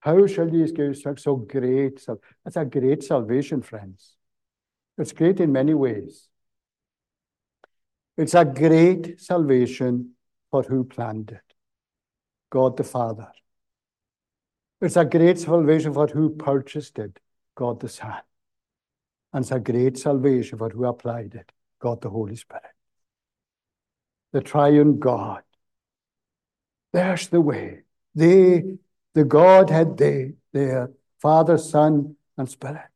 How 0.03 0.27
shall 0.27 0.51
these 0.51 0.73
ye 0.77 0.87
escape 0.87 1.19
so 1.19 1.37
great? 1.37 2.05
That's 2.45 2.57
a 2.57 2.65
great 2.65 3.03
salvation, 3.05 3.63
friends. 3.63 4.17
It's 4.99 5.13
great 5.13 5.41
in 5.41 5.53
many 5.53 5.75
ways. 5.75 6.29
It's 8.17 8.35
a 8.35 8.45
great 8.45 9.21
salvation 9.21 10.15
for 10.51 10.63
who 10.65 10.85
planned 10.85 11.31
it 11.31 11.55
God 12.51 12.77
the 12.77 12.85
Father. 12.85 13.29
It's 14.81 14.97
a 14.97 15.05
great 15.05 15.39
salvation 15.39 15.95
for 15.95 16.09
who 16.09 16.31
purchased 16.31 16.99
it 16.99 17.21
God 17.55 17.81
the 17.81 17.89
Son. 17.89 18.23
And 19.33 19.45
it's 19.45 19.53
a 19.53 19.61
great 19.61 19.97
salvation 19.99 20.59
for 20.59 20.69
who 20.69 20.85
applied 20.85 21.35
it 21.35 21.53
God 21.81 22.01
the 22.01 22.11
Holy 22.11 22.37
Spirit. 22.37 22.75
The 24.33 24.41
triune 24.41 24.99
God 24.99 25.43
there's 26.93 27.29
the 27.29 27.41
way. 27.41 27.83
They, 28.15 28.77
the 29.15 29.25
Godhead, 29.25 29.97
they, 29.97 30.33
they 30.53 30.71
are 30.71 30.85
uh, 30.85 30.87
Father, 31.21 31.59
Son, 31.59 32.17
and 32.37 32.49
Spirit. 32.49 32.91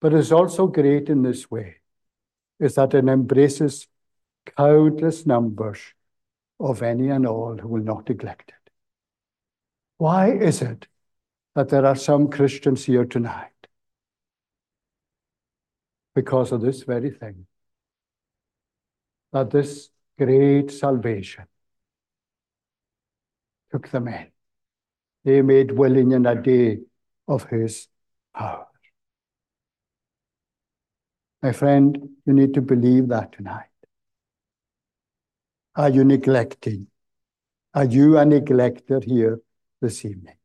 But 0.00 0.14
it's 0.14 0.32
also 0.32 0.66
great 0.66 1.08
in 1.08 1.22
this 1.22 1.50
way, 1.50 1.76
is 2.60 2.76
that 2.76 2.94
it 2.94 3.06
embraces 3.06 3.88
countless 4.56 5.26
numbers 5.26 5.80
of 6.60 6.82
any 6.82 7.08
and 7.08 7.26
all 7.26 7.56
who 7.56 7.68
will 7.68 7.82
not 7.82 8.08
neglect 8.08 8.50
it. 8.50 8.72
Why 9.98 10.30
is 10.30 10.62
it 10.62 10.86
that 11.54 11.68
there 11.68 11.84
are 11.84 11.96
some 11.96 12.28
Christians 12.30 12.84
here 12.84 13.04
tonight? 13.04 13.50
Because 16.14 16.52
of 16.52 16.60
this 16.60 16.84
very 16.84 17.10
thing. 17.10 17.46
That 19.32 19.50
this 19.50 19.90
great 20.16 20.70
salvation 20.70 21.44
took 23.70 23.88
them 23.90 24.08
in. 24.08 24.28
They 25.28 25.42
made 25.42 25.72
willing 25.72 26.12
in 26.12 26.24
a 26.24 26.34
day 26.34 26.78
of 27.28 27.44
his 27.50 27.86
power. 28.34 28.66
My 31.42 31.52
friend, 31.52 32.08
you 32.24 32.32
need 32.32 32.54
to 32.54 32.62
believe 32.62 33.08
that 33.08 33.32
tonight. 33.32 33.76
Are 35.76 35.90
you 35.90 36.04
neglecting? 36.04 36.86
Are 37.74 37.84
you 37.84 38.16
a 38.16 38.24
neglecter 38.24 39.04
here 39.04 39.42
this 39.82 40.02
evening? 40.06 40.38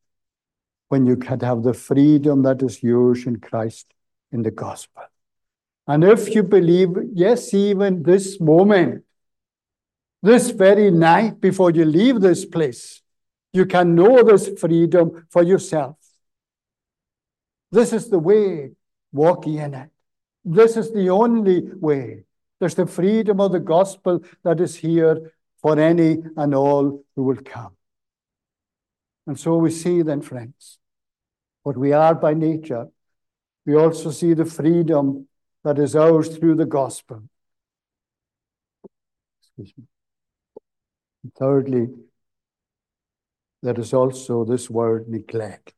When 0.90 1.06
you 1.06 1.16
can 1.16 1.40
have 1.40 1.64
the 1.64 1.74
freedom 1.74 2.44
that 2.44 2.62
is 2.62 2.84
yours 2.84 3.26
in 3.26 3.40
Christ 3.40 3.88
in 4.34 4.44
the 4.44 4.52
gospel. 4.52 5.04
And 5.88 6.04
if 6.04 6.36
you 6.36 6.44
believe, 6.44 6.90
yes, 7.14 7.54
even 7.54 8.04
this 8.04 8.38
moment, 8.42 9.06
this 10.22 10.50
very 10.50 10.92
night 10.92 11.40
before 11.40 11.72
you 11.72 11.86
leave 11.86 12.20
this 12.20 12.44
place, 12.44 13.03
you 13.54 13.66
can 13.66 13.96
know 13.96 14.24
this 14.24 14.50
freedom 14.60 15.28
for 15.30 15.44
yourself. 15.44 15.96
This 17.72 17.94
is 17.94 18.10
the 18.10 18.20
way, 18.20 18.72
walk 19.12 19.48
in 19.48 19.74
it. 19.74 19.90
This 20.44 20.76
is 20.76 20.92
the 20.92 21.10
only 21.10 21.62
way. 21.62 22.26
There's 22.60 22.76
the 22.76 22.88
freedom 22.88 23.40
of 23.40 23.52
the 23.52 23.60
gospel 23.60 24.24
that 24.44 24.60
is 24.60 24.76
here 24.76 25.34
for 25.62 25.80
any 25.80 26.18
and 26.36 26.54
all 26.54 27.04
who 27.16 27.24
will 27.24 27.42
come. 27.44 27.76
And 29.26 29.40
so 29.40 29.58
we 29.58 29.72
see 29.72 30.02
then, 30.02 30.22
friends, 30.22 30.80
what 31.62 31.78
we 31.78 31.94
are 31.94 32.14
by 32.14 32.34
nature. 32.34 32.88
We 33.66 33.76
also 33.76 34.12
see 34.12 34.34
the 34.34 34.46
freedom 34.46 35.28
that 35.64 35.80
is 35.80 35.96
ours 35.96 36.38
through 36.38 36.56
the 36.56 36.66
gospel. 36.66 37.24
Excuse 39.42 39.74
me. 39.78 39.86
And 41.24 41.34
thirdly, 41.36 41.88
there 43.64 43.80
is 43.80 43.94
also 43.94 44.44
this 44.44 44.70
word 44.70 45.08
neglect. 45.08 45.74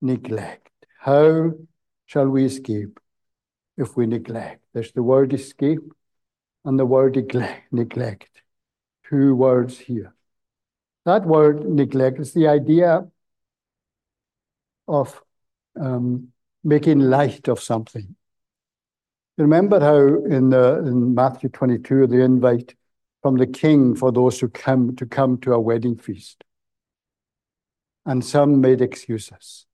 Neglect. 0.00 0.70
How 0.98 1.52
shall 2.06 2.28
we 2.28 2.46
escape 2.46 2.98
if 3.76 3.94
we 3.94 4.06
neglect? 4.06 4.62
There's 4.72 4.92
the 4.92 5.02
word 5.02 5.34
escape 5.34 5.92
and 6.64 6.78
the 6.78 6.86
word 6.86 7.16
neglect. 7.70 8.42
Two 9.06 9.34
words 9.34 9.78
here. 9.78 10.14
That 11.04 11.26
word 11.26 11.68
neglect 11.68 12.18
is 12.18 12.32
the 12.32 12.48
idea 12.48 13.06
of 14.88 15.20
um, 15.78 16.28
making 16.64 17.00
light 17.00 17.48
of 17.48 17.60
something. 17.60 18.16
Remember 19.36 19.80
how 19.80 20.24
in, 20.24 20.48
the, 20.48 20.78
in 20.78 21.14
Matthew 21.14 21.50
22, 21.50 22.06
the 22.06 22.20
invite 22.20 22.74
from 23.22 23.36
the 23.36 23.46
king 23.46 23.94
for 23.94 24.10
those 24.10 24.40
who 24.40 24.48
come 24.48 24.96
to 24.96 25.06
come 25.06 25.38
to 25.38 25.52
a 25.52 25.60
wedding 25.60 25.96
feast. 25.96 26.42
And 28.04 28.24
some 28.24 28.60
made 28.60 28.80
excuses. 28.80 29.66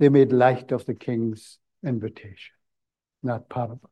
They 0.00 0.08
made 0.08 0.32
light 0.32 0.72
of 0.72 0.84
the 0.84 0.94
king's 0.94 1.58
invitation, 1.84 2.54
not 3.22 3.48
parable. 3.48 3.90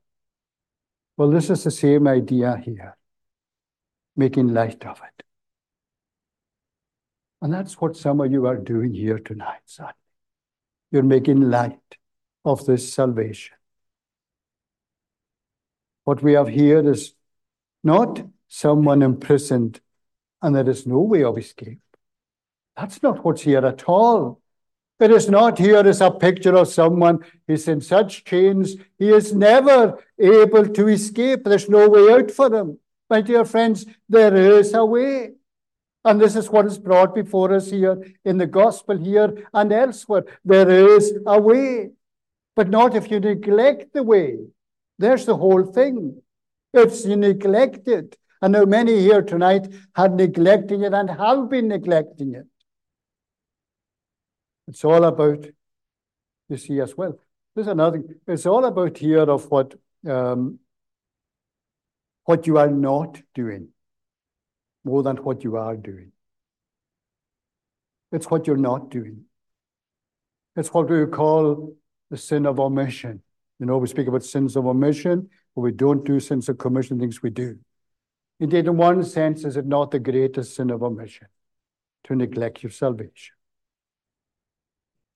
Well, 1.16 1.30
this 1.30 1.50
is 1.50 1.64
the 1.64 1.70
same 1.70 2.08
idea 2.08 2.56
here, 2.56 2.96
making 4.16 4.48
light 4.48 4.84
of 4.84 5.00
it. 5.00 5.24
And 7.40 7.52
that's 7.52 7.74
what 7.74 7.96
some 7.96 8.20
of 8.20 8.32
you 8.32 8.46
are 8.46 8.56
doing 8.56 8.92
here 8.92 9.18
tonight, 9.18 9.60
son. 9.66 9.92
You're 10.90 11.04
making 11.04 11.50
light 11.50 11.96
of 12.44 12.66
this 12.66 12.92
salvation. 12.92 13.54
What 16.04 16.22
we 16.22 16.32
have 16.32 16.48
here 16.48 16.90
is 16.90 17.12
not 17.82 18.24
someone 18.48 19.02
imprisoned 19.02 19.80
and 20.42 20.54
there 20.54 20.68
is 20.68 20.86
no 20.86 21.00
way 21.00 21.24
of 21.24 21.38
escape. 21.38 21.80
That's 22.76 23.02
not 23.02 23.24
what's 23.24 23.42
here 23.42 23.64
at 23.64 23.84
all. 23.84 24.40
It 25.00 25.10
is 25.10 25.28
not 25.28 25.58
here 25.58 25.86
as 25.86 26.00
a 26.00 26.10
picture 26.10 26.56
of 26.56 26.68
someone 26.68 27.20
who's 27.46 27.68
in 27.68 27.80
such 27.80 28.24
chains 28.24 28.76
he 28.98 29.10
is 29.10 29.32
never 29.32 30.02
able 30.18 30.66
to 30.66 30.88
escape. 30.88 31.44
There's 31.44 31.68
no 31.68 31.88
way 31.88 32.12
out 32.12 32.30
for 32.30 32.52
him. 32.52 32.78
My 33.08 33.20
dear 33.20 33.44
friends, 33.44 33.86
there 34.08 34.34
is 34.34 34.74
a 34.74 34.84
way. 34.84 35.32
And 36.04 36.20
this 36.20 36.36
is 36.36 36.50
what 36.50 36.66
is 36.66 36.78
brought 36.78 37.14
before 37.14 37.52
us 37.52 37.70
here 37.70 38.02
in 38.24 38.38
the 38.38 38.46
gospel 38.46 38.96
here 38.96 39.46
and 39.52 39.72
elsewhere. 39.72 40.24
There 40.44 40.96
is 40.96 41.12
a 41.26 41.40
way, 41.40 41.90
but 42.56 42.68
not 42.68 42.94
if 42.94 43.10
you 43.10 43.20
neglect 43.20 43.92
the 43.92 44.02
way. 44.02 44.38
There's 44.98 45.26
the 45.26 45.36
whole 45.36 45.64
thing. 45.64 46.22
If 46.72 47.04
you 47.04 47.16
neglect 47.16 47.88
it, 47.88 48.16
and 48.40 48.52
now 48.52 48.64
many 48.64 49.00
here 49.00 49.22
tonight 49.22 49.66
have 49.94 50.12
neglecting 50.12 50.82
it 50.82 50.94
and 50.94 51.10
have 51.10 51.48
been 51.48 51.68
neglecting 51.68 52.34
it. 52.34 52.46
It's 54.68 54.84
all 54.84 55.04
about, 55.04 55.46
you 56.48 56.56
see 56.56 56.80
as 56.80 56.96
well. 56.96 57.18
There's 57.54 57.66
another, 57.66 57.98
thing. 57.98 58.20
it's 58.26 58.46
all 58.46 58.64
about 58.64 58.98
here 58.98 59.28
of 59.28 59.50
what 59.50 59.74
um, 60.08 60.60
what 62.28 62.46
you 62.46 62.58
are 62.58 62.70
not 62.70 63.22
doing 63.34 63.68
more 64.84 65.02
than 65.02 65.16
what 65.16 65.42
you 65.44 65.56
are 65.56 65.76
doing. 65.76 66.12
It's 68.12 68.26
what 68.30 68.46
you're 68.46 68.56
not 68.56 68.90
doing. 68.90 69.24
It's 70.54 70.68
what 70.68 70.90
we 70.90 71.06
call 71.06 71.74
the 72.10 72.18
sin 72.18 72.44
of 72.44 72.60
omission. 72.60 73.22
You 73.58 73.66
know, 73.66 73.78
we 73.78 73.88
speak 73.88 74.06
about 74.06 74.24
sins 74.24 74.56
of 74.56 74.66
omission, 74.66 75.30
but 75.54 75.62
we 75.62 75.72
don't 75.72 76.04
do 76.04 76.20
sins 76.20 76.48
of 76.48 76.58
commission, 76.58 76.98
things 76.98 77.22
we 77.22 77.30
do. 77.30 77.58
Indeed, 78.40 78.66
in 78.66 78.76
one 78.76 79.02
sense, 79.04 79.44
is 79.44 79.56
it 79.56 79.66
not 79.66 79.90
the 79.90 79.98
greatest 79.98 80.54
sin 80.54 80.70
of 80.70 80.82
omission 80.82 81.26
to 82.04 82.14
neglect 82.14 82.62
your 82.62 82.70
salvation? 82.70 83.34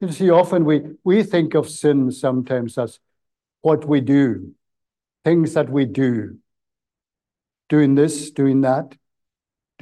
You 0.00 0.10
see, 0.10 0.30
often 0.30 0.64
we, 0.64 0.82
we 1.04 1.22
think 1.22 1.54
of 1.54 1.70
sin 1.70 2.10
sometimes 2.10 2.76
as 2.76 2.98
what 3.60 3.86
we 3.86 4.00
do, 4.00 4.54
things 5.24 5.54
that 5.54 5.70
we 5.70 5.84
do, 5.84 6.38
doing 7.68 7.94
this, 7.94 8.32
doing 8.32 8.62
that 8.62 8.96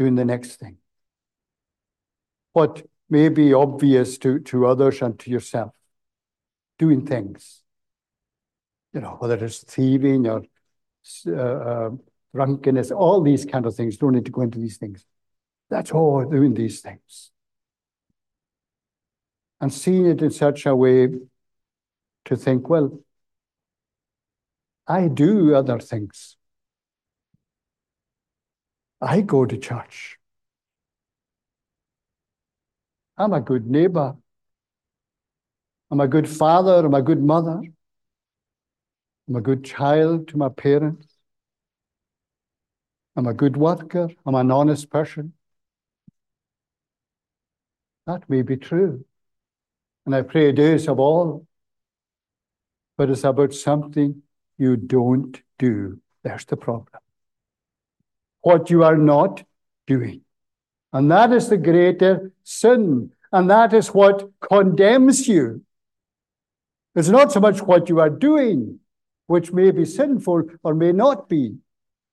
doing 0.01 0.14
the 0.14 0.25
next 0.25 0.57
thing. 0.57 0.79
What 2.55 2.83
may 3.11 3.29
be 3.29 3.53
obvious 3.53 4.16
to, 4.18 4.38
to 4.38 4.66
others 4.66 5.03
and 5.03 5.18
to 5.18 5.31
yourself, 5.31 5.75
doing 6.79 7.07
things. 7.07 7.60
You 8.92 9.00
know, 9.00 9.16
whether 9.18 9.44
it's 9.44 9.62
thieving 9.62 10.26
or 10.26 10.42
uh, 11.26 11.33
uh, 11.33 11.90
drunkenness, 12.35 12.90
all 12.90 13.22
these 13.22 13.44
kind 13.44 13.66
of 13.66 13.74
things. 13.74 13.96
Don't 13.96 14.14
need 14.14 14.24
to 14.24 14.31
go 14.31 14.42
into 14.42 14.59
these 14.59 14.79
things. 14.79 15.05
That's 15.68 15.92
all 15.92 16.24
doing 16.24 16.55
these 16.55 16.81
things. 16.81 17.31
And 19.61 19.72
seeing 19.72 20.07
it 20.07 20.22
in 20.22 20.31
such 20.31 20.66
a 20.66 20.74
way 20.74 21.09
to 22.24 22.37
think, 22.37 22.68
well, 22.68 23.00
I 24.87 25.09
do 25.09 25.55
other 25.55 25.79
things. 25.79 26.37
I 29.00 29.20
go 29.20 29.46
to 29.46 29.57
church. 29.57 30.18
I'm 33.16 33.33
a 33.33 33.40
good 33.40 33.66
neighbor. 33.66 34.16
I'm 35.90 36.00
a 36.00 36.09
good 36.09 36.29
father. 36.29 36.85
I'm 36.87 36.94
a 36.94 37.03
good 37.03 37.22
mother. 37.22 37.61
I'm 39.31 39.37
a 39.37 39.40
good 39.40 39.64
child 39.64 40.27
to 40.29 40.37
my 40.37 40.49
parents. 40.49 41.07
I'm 43.14 43.29
a 43.29 43.33
good 43.33 43.57
worker. 43.57 44.09
I'm 44.27 44.35
an 44.35 44.51
honest 44.51 44.90
person. 44.90 45.35
That 48.09 48.29
may 48.29 48.43
be 48.43 48.57
true. 48.57 49.05
And 50.05 50.16
I 50.16 50.23
pray 50.23 50.49
it 50.49 50.59
is 50.59 50.88
of 50.88 50.99
all. 50.99 51.47
But 52.99 53.09
it's 53.09 53.23
about 53.23 53.55
something 53.55 54.23
you 54.59 54.77
don't 54.77 55.40
do. 55.61 56.01
There's 56.25 56.45
the 56.45 56.57
problem 56.57 57.01
what 58.40 58.69
you 58.69 58.83
are 58.83 58.97
not 58.97 59.45
doing. 59.87 60.23
And 60.93 61.09
that 61.12 61.33
is 61.33 61.49
the 61.49 61.57
greater 61.57 62.33
sin. 62.43 63.12
And 63.31 63.49
that 63.49 63.75
is 63.75 63.88
what 63.88 64.29
condemns 64.40 65.29
you. 65.29 65.62
It's 66.97 67.09
not 67.09 67.31
so 67.31 67.38
much 67.38 67.62
what 67.62 67.88
you 67.88 68.01
are 68.01 68.11
doing, 68.11 68.81
which 69.31 69.53
may 69.53 69.71
be 69.71 69.85
sinful 69.85 70.43
or 70.64 70.75
may 70.75 70.90
not 70.90 71.29
be, 71.29 71.55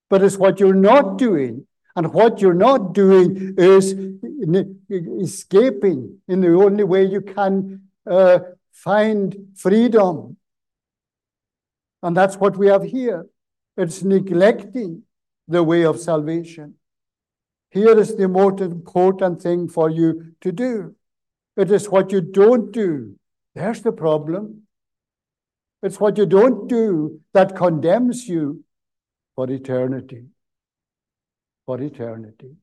but 0.08 0.22
it's 0.22 0.38
what 0.38 0.60
you're 0.60 0.84
not 0.92 1.18
doing. 1.18 1.66
And 1.96 2.14
what 2.14 2.42
you're 2.42 2.62
not 2.70 2.94
doing 2.94 3.56
is 3.58 3.96
escaping 5.20 6.20
in 6.28 6.42
the 6.42 6.54
only 6.54 6.84
way 6.84 7.06
you 7.06 7.22
can 7.22 7.88
uh, 8.06 8.38
find 8.72 9.36
freedom. 9.56 10.38
And 12.04 12.16
that's 12.16 12.36
what 12.36 12.56
we 12.56 12.68
have 12.68 12.84
here. 12.84 13.26
It's 13.76 14.04
neglecting 14.04 15.02
the 15.48 15.64
way 15.64 15.86
of 15.86 16.00
salvation. 16.00 16.76
Here 17.72 17.98
is 17.98 18.16
the 18.16 18.28
most 18.28 18.62
important 18.62 19.42
thing 19.42 19.70
for 19.70 19.90
you 19.90 20.34
to 20.42 20.52
do. 20.52 20.96
It 21.56 21.72
is 21.72 21.90
what 21.90 22.12
you 22.12 22.22
don't 22.22 22.72
do. 22.72 23.16
There's 23.56 23.82
the 23.82 23.92
problem. 23.92 24.67
It's 25.88 26.02
what 26.02 26.18
you 26.18 26.26
don't 26.26 26.68
do 26.68 27.22
that 27.34 27.56
condemns 27.56 28.28
you 28.28 28.66
for 29.36 29.50
eternity. 29.50 30.26
For 31.66 31.82
eternity. 31.82 32.58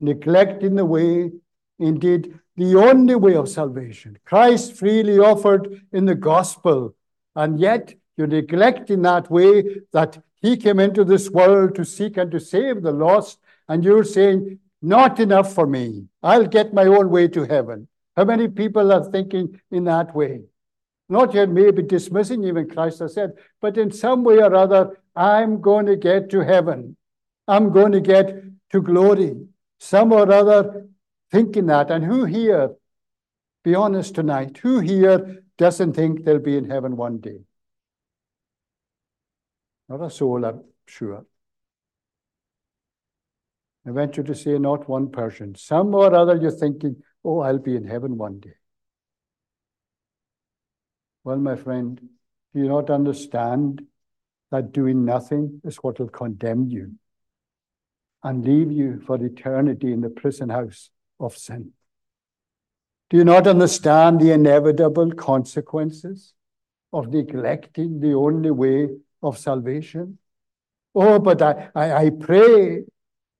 Neglecting 0.00 0.74
the 0.74 0.84
way, 0.84 1.30
indeed, 1.78 2.36
the 2.56 2.74
only 2.74 3.14
way 3.14 3.36
of 3.36 3.48
salvation. 3.48 4.18
Christ 4.24 4.72
freely 4.72 5.20
offered 5.20 5.82
in 5.92 6.06
the 6.06 6.16
gospel, 6.16 6.96
and 7.36 7.60
yet 7.60 7.94
you're 8.16 8.26
neglecting 8.26 9.02
that 9.02 9.30
way 9.30 9.76
that 9.92 10.20
he 10.42 10.56
came 10.56 10.80
into 10.80 11.04
this 11.04 11.30
world 11.30 11.76
to 11.76 11.84
seek 11.84 12.16
and 12.16 12.32
to 12.32 12.40
save 12.40 12.82
the 12.82 12.90
lost, 12.90 13.38
and 13.68 13.84
you're 13.84 14.02
saying, 14.02 14.58
Not 14.82 15.20
enough 15.20 15.54
for 15.54 15.68
me. 15.68 16.06
I'll 16.24 16.46
get 16.46 16.74
my 16.74 16.86
own 16.86 17.08
way 17.08 17.28
to 17.28 17.44
heaven. 17.44 17.86
How 18.16 18.24
many 18.24 18.48
people 18.48 18.90
are 18.90 19.08
thinking 19.12 19.60
in 19.70 19.84
that 19.84 20.12
way? 20.12 20.40
Not 21.10 21.34
yet 21.34 21.48
maybe 21.48 21.82
dismissing 21.82 22.44
even 22.44 22.70
Christ 22.70 23.00
has 23.00 23.14
said, 23.14 23.32
but 23.60 23.76
in 23.76 23.90
some 23.90 24.22
way 24.22 24.36
or 24.36 24.54
other, 24.54 24.96
I'm 25.16 25.60
going 25.60 25.86
to 25.86 25.96
get 25.96 26.30
to 26.30 26.40
heaven. 26.40 26.96
I'm 27.48 27.72
going 27.72 27.90
to 27.92 28.00
get 28.00 28.32
to 28.70 28.80
glory. 28.80 29.34
Some 29.78 30.12
or 30.12 30.30
other 30.30 30.86
thinking 31.32 31.66
that. 31.66 31.90
And 31.90 32.04
who 32.04 32.26
here, 32.26 32.70
be 33.64 33.74
honest 33.74 34.14
tonight, 34.14 34.58
who 34.58 34.78
here 34.78 35.42
doesn't 35.58 35.94
think 35.94 36.24
they'll 36.24 36.38
be 36.38 36.56
in 36.56 36.70
heaven 36.70 36.96
one 36.96 37.18
day? 37.18 37.40
Not 39.88 40.02
a 40.02 40.10
soul, 40.10 40.44
I'm 40.44 40.62
sure. 40.86 41.26
I 43.84 43.90
venture 43.90 44.22
to 44.22 44.34
say 44.36 44.58
not 44.58 44.88
one 44.88 45.10
person. 45.10 45.56
Some 45.56 45.92
or 45.92 46.14
other 46.14 46.36
you're 46.36 46.52
thinking, 46.52 47.02
oh, 47.24 47.40
I'll 47.40 47.58
be 47.58 47.74
in 47.74 47.84
heaven 47.84 48.16
one 48.16 48.38
day. 48.38 48.59
Well, 51.24 51.38
my 51.38 51.56
friend, 51.56 52.00
do 52.54 52.60
you 52.60 52.68
not 52.68 52.90
understand 52.90 53.86
that 54.50 54.72
doing 54.72 55.04
nothing 55.04 55.60
is 55.64 55.76
what 55.76 55.98
will 55.98 56.08
condemn 56.08 56.66
you 56.66 56.94
and 58.22 58.44
leave 58.44 58.72
you 58.72 59.00
for 59.06 59.22
eternity 59.22 59.92
in 59.92 60.00
the 60.00 60.10
prison 60.10 60.48
house 60.48 60.90
of 61.18 61.36
sin? 61.36 61.72
Do 63.10 63.16
you 63.16 63.24
not 63.24 63.46
understand 63.46 64.20
the 64.20 64.32
inevitable 64.32 65.12
consequences 65.12 66.32
of 66.92 67.08
neglecting 67.08 68.00
the 68.00 68.14
only 68.14 68.50
way 68.50 68.88
of 69.22 69.36
salvation? 69.36 70.18
Oh, 70.94 71.18
but 71.18 71.42
I, 71.42 71.70
I, 71.74 71.92
I 72.04 72.10
pray, 72.10 72.84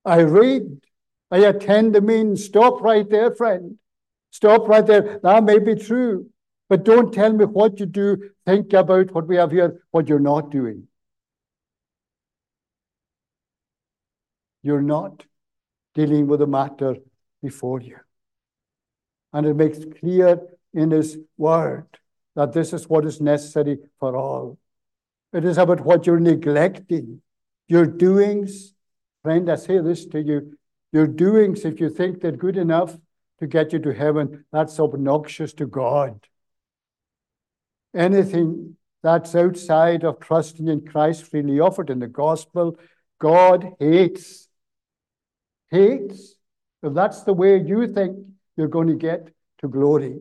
I 0.05 0.21
read, 0.21 0.81
I 1.31 1.39
attend 1.39 1.95
the 1.95 2.01
means. 2.01 2.45
Stop 2.45 2.81
right 2.83 3.09
there, 3.09 3.35
friend. 3.35 3.79
Stop 4.31 4.69
right 4.69 4.87
there. 4.87 5.21
That 5.23 5.45
may 5.45 5.59
be 5.59 5.77
true. 5.77 6.31
But 6.71 6.85
don't 6.85 7.13
tell 7.13 7.33
me 7.33 7.45
what 7.45 7.81
you 7.81 7.87
do. 7.87 8.31
Think 8.47 8.73
about 8.73 9.13
what 9.13 9.27
we 9.27 9.37
have 9.37 9.51
here, 9.51 9.83
what 9.91 10.09
you're 10.09 10.21
not 10.21 10.53
doing. 10.53 10.87
You're 14.63 14.81
not 14.81 15.27
dealing 15.95 16.29
with 16.29 16.39
the 16.39 16.47
matter 16.47 16.95
before 17.43 17.81
you. 17.81 17.97
And 19.33 19.47
it 19.47 19.55
makes 19.55 19.81
clear 19.99 20.41
in 20.73 20.93
His 20.93 21.19
Word 21.37 21.87
that 22.37 22.53
this 22.53 22.73
is 22.73 22.89
what 22.89 23.05
is 23.05 23.21
necessary 23.21 23.79
for 23.99 24.17
all. 24.17 24.57
It 25.33 25.45
is 25.45 25.59
about 25.59 25.81
what 25.81 26.07
you're 26.07 26.21
neglecting, 26.21 27.21
your 27.67 27.87
doings. 27.87 28.75
Friend, 29.25 29.51
I 29.51 29.57
say 29.57 29.81
this 29.81 30.07
to 30.07 30.23
you 30.23 30.57
your 30.93 31.07
doings, 31.07 31.65
if 31.65 31.81
you 31.81 31.89
think 31.89 32.21
they're 32.21 32.33
good 32.33 32.57
enough 32.57 32.97
to 33.39 33.47
get 33.47 33.73
you 33.73 33.79
to 33.79 33.95
heaven, 33.95 34.45
that's 34.53 34.81
obnoxious 34.81 35.53
to 35.55 35.67
God. 35.67 36.27
Anything 37.95 38.77
that's 39.03 39.35
outside 39.35 40.05
of 40.05 40.21
trusting 40.21 40.69
in 40.69 40.87
Christ 40.87 41.25
freely 41.25 41.59
offered 41.61 41.91
in 41.91 41.99
the 41.99 42.07
gospel, 42.07 42.79
God 43.19 43.75
hates. 43.79 44.49
Hates. 45.71 46.35
If 46.83 46.95
that's 46.95 47.23
the 47.23 47.33
way 47.33 47.59
you 47.59 47.93
think 47.93 48.19
you're 48.57 48.69
going 48.69 48.89
to 48.89 48.95
get 48.95 49.29
to 49.59 49.69
glory. 49.69 50.19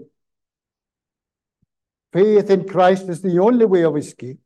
Faith 2.11 2.49
in 2.49 2.67
Christ 2.67 3.07
is 3.09 3.21
the 3.21 3.39
only 3.39 3.65
way 3.65 3.83
of 3.83 3.95
escape. 3.95 4.39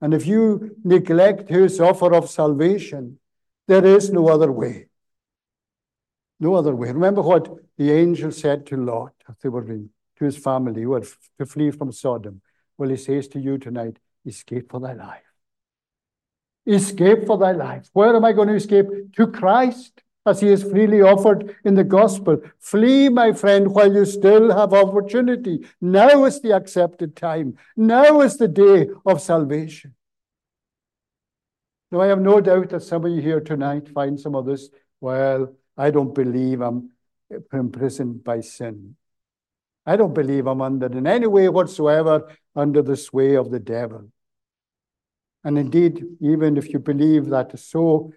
And 0.00 0.14
if 0.14 0.26
you 0.26 0.76
neglect 0.84 1.48
his 1.48 1.80
offer 1.80 2.14
of 2.14 2.28
salvation, 2.28 3.18
there 3.66 3.84
is 3.84 4.10
no 4.10 4.28
other 4.28 4.50
way. 4.50 4.86
No 6.40 6.54
other 6.54 6.74
way. 6.74 6.92
Remember 6.92 7.22
what 7.22 7.48
the 7.76 7.90
angel 7.92 8.30
said 8.30 8.66
to 8.66 8.76
Lot 8.76 9.12
they 9.42 9.48
were 9.48 9.68
in, 9.70 9.90
to 10.16 10.24
his 10.24 10.36
family 10.36 10.82
who 10.82 10.94
had 10.94 11.06
to 11.38 11.46
flee 11.46 11.70
from 11.70 11.92
Sodom. 11.92 12.40
Well, 12.78 12.88
he 12.88 12.96
says 12.96 13.28
to 13.28 13.40
you 13.40 13.58
tonight, 13.58 13.98
escape 14.24 14.70
for 14.70 14.80
thy 14.80 14.94
life. 14.94 15.22
Escape 16.66 17.26
for 17.26 17.36
thy 17.36 17.52
life. 17.52 17.88
Where 17.92 18.14
am 18.14 18.24
I 18.24 18.32
going 18.32 18.48
to 18.48 18.54
escape? 18.54 18.86
To 19.16 19.26
Christ, 19.26 20.02
as 20.24 20.40
he 20.40 20.48
is 20.48 20.62
freely 20.62 21.00
offered 21.00 21.56
in 21.64 21.74
the 21.74 21.84
gospel. 21.84 22.40
Flee, 22.58 23.08
my 23.08 23.32
friend, 23.32 23.68
while 23.68 23.92
you 23.92 24.04
still 24.04 24.54
have 24.56 24.72
opportunity. 24.72 25.66
Now 25.80 26.24
is 26.24 26.40
the 26.40 26.54
accepted 26.54 27.16
time. 27.16 27.56
Now 27.76 28.20
is 28.20 28.36
the 28.36 28.48
day 28.48 28.88
of 29.04 29.20
salvation. 29.20 29.94
Now, 31.90 32.02
I 32.02 32.06
have 32.08 32.20
no 32.20 32.40
doubt 32.40 32.68
that 32.70 32.82
some 32.82 33.04
of 33.06 33.12
you 33.12 33.22
here 33.22 33.40
tonight 33.40 33.88
find 33.88 34.20
some 34.20 34.34
of 34.34 34.44
this, 34.44 34.68
well, 35.00 35.54
I 35.76 35.90
don't 35.90 36.14
believe 36.14 36.60
I'm 36.60 36.90
imprisoned 37.50 38.22
by 38.22 38.40
sin. 38.40 38.96
I 39.88 39.96
don't 39.96 40.12
believe 40.12 40.46
I'm 40.46 40.60
under 40.60 40.84
in 40.86 41.06
any 41.06 41.26
way 41.26 41.48
whatsoever 41.48 42.30
under 42.54 42.82
the 42.82 42.94
sway 42.94 43.36
of 43.36 43.50
the 43.50 43.58
devil. 43.58 44.12
And 45.44 45.56
indeed, 45.56 46.04
even 46.20 46.58
if 46.58 46.68
you 46.74 46.78
believe 46.78 47.30
that 47.30 47.58
so, 47.58 48.12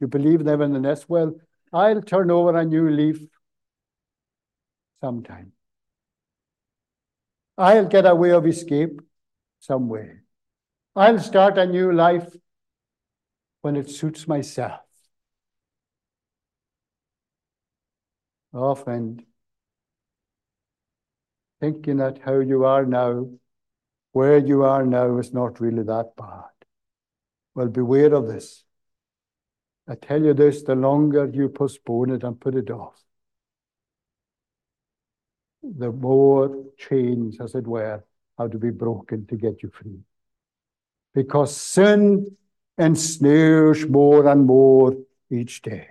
you 0.00 0.06
believe 0.06 0.42
nevertheless, 0.42 1.08
well, 1.08 1.34
I'll 1.72 2.02
turn 2.02 2.30
over 2.30 2.54
a 2.58 2.64
new 2.66 2.90
leaf 2.90 3.24
sometime. 5.00 5.52
I'll 7.56 7.86
get 7.86 8.04
a 8.04 8.14
way 8.14 8.32
of 8.32 8.46
escape 8.46 9.00
some 9.60 9.88
way. 9.88 10.18
I'll 10.94 11.20
start 11.20 11.56
a 11.56 11.64
new 11.64 11.90
life 11.90 12.36
when 13.62 13.76
it 13.76 13.88
suits 13.88 14.28
myself. 14.28 14.80
Oh, 18.52 18.74
friend, 18.74 19.24
thinking 21.64 21.96
that 21.96 22.18
how 22.24 22.40
you 22.40 22.64
are 22.64 22.84
now, 22.84 23.26
where 24.12 24.38
you 24.38 24.64
are 24.64 24.84
now, 24.84 25.18
is 25.18 25.32
not 25.32 25.60
really 25.60 25.82
that 25.82 26.14
bad. 26.16 26.52
Well, 27.54 27.68
beware 27.68 28.12
of 28.14 28.26
this. 28.26 28.64
I 29.88 29.94
tell 29.94 30.22
you 30.22 30.34
this 30.34 30.62
the 30.62 30.74
longer 30.74 31.30
you 31.32 31.48
postpone 31.48 32.10
it 32.10 32.22
and 32.22 32.38
put 32.38 32.54
it 32.54 32.70
off, 32.70 33.00
the 35.62 35.90
more 35.90 36.64
chains, 36.76 37.40
as 37.40 37.54
it 37.54 37.66
were, 37.66 38.04
have 38.38 38.50
to 38.50 38.58
be 38.58 38.70
broken 38.70 39.26
to 39.26 39.36
get 39.36 39.62
you 39.62 39.70
free. 39.70 40.00
Because 41.14 41.56
sin 41.56 42.36
ensnares 42.76 43.88
more 43.88 44.26
and 44.28 44.44
more 44.46 44.94
each 45.30 45.62
day. 45.62 45.88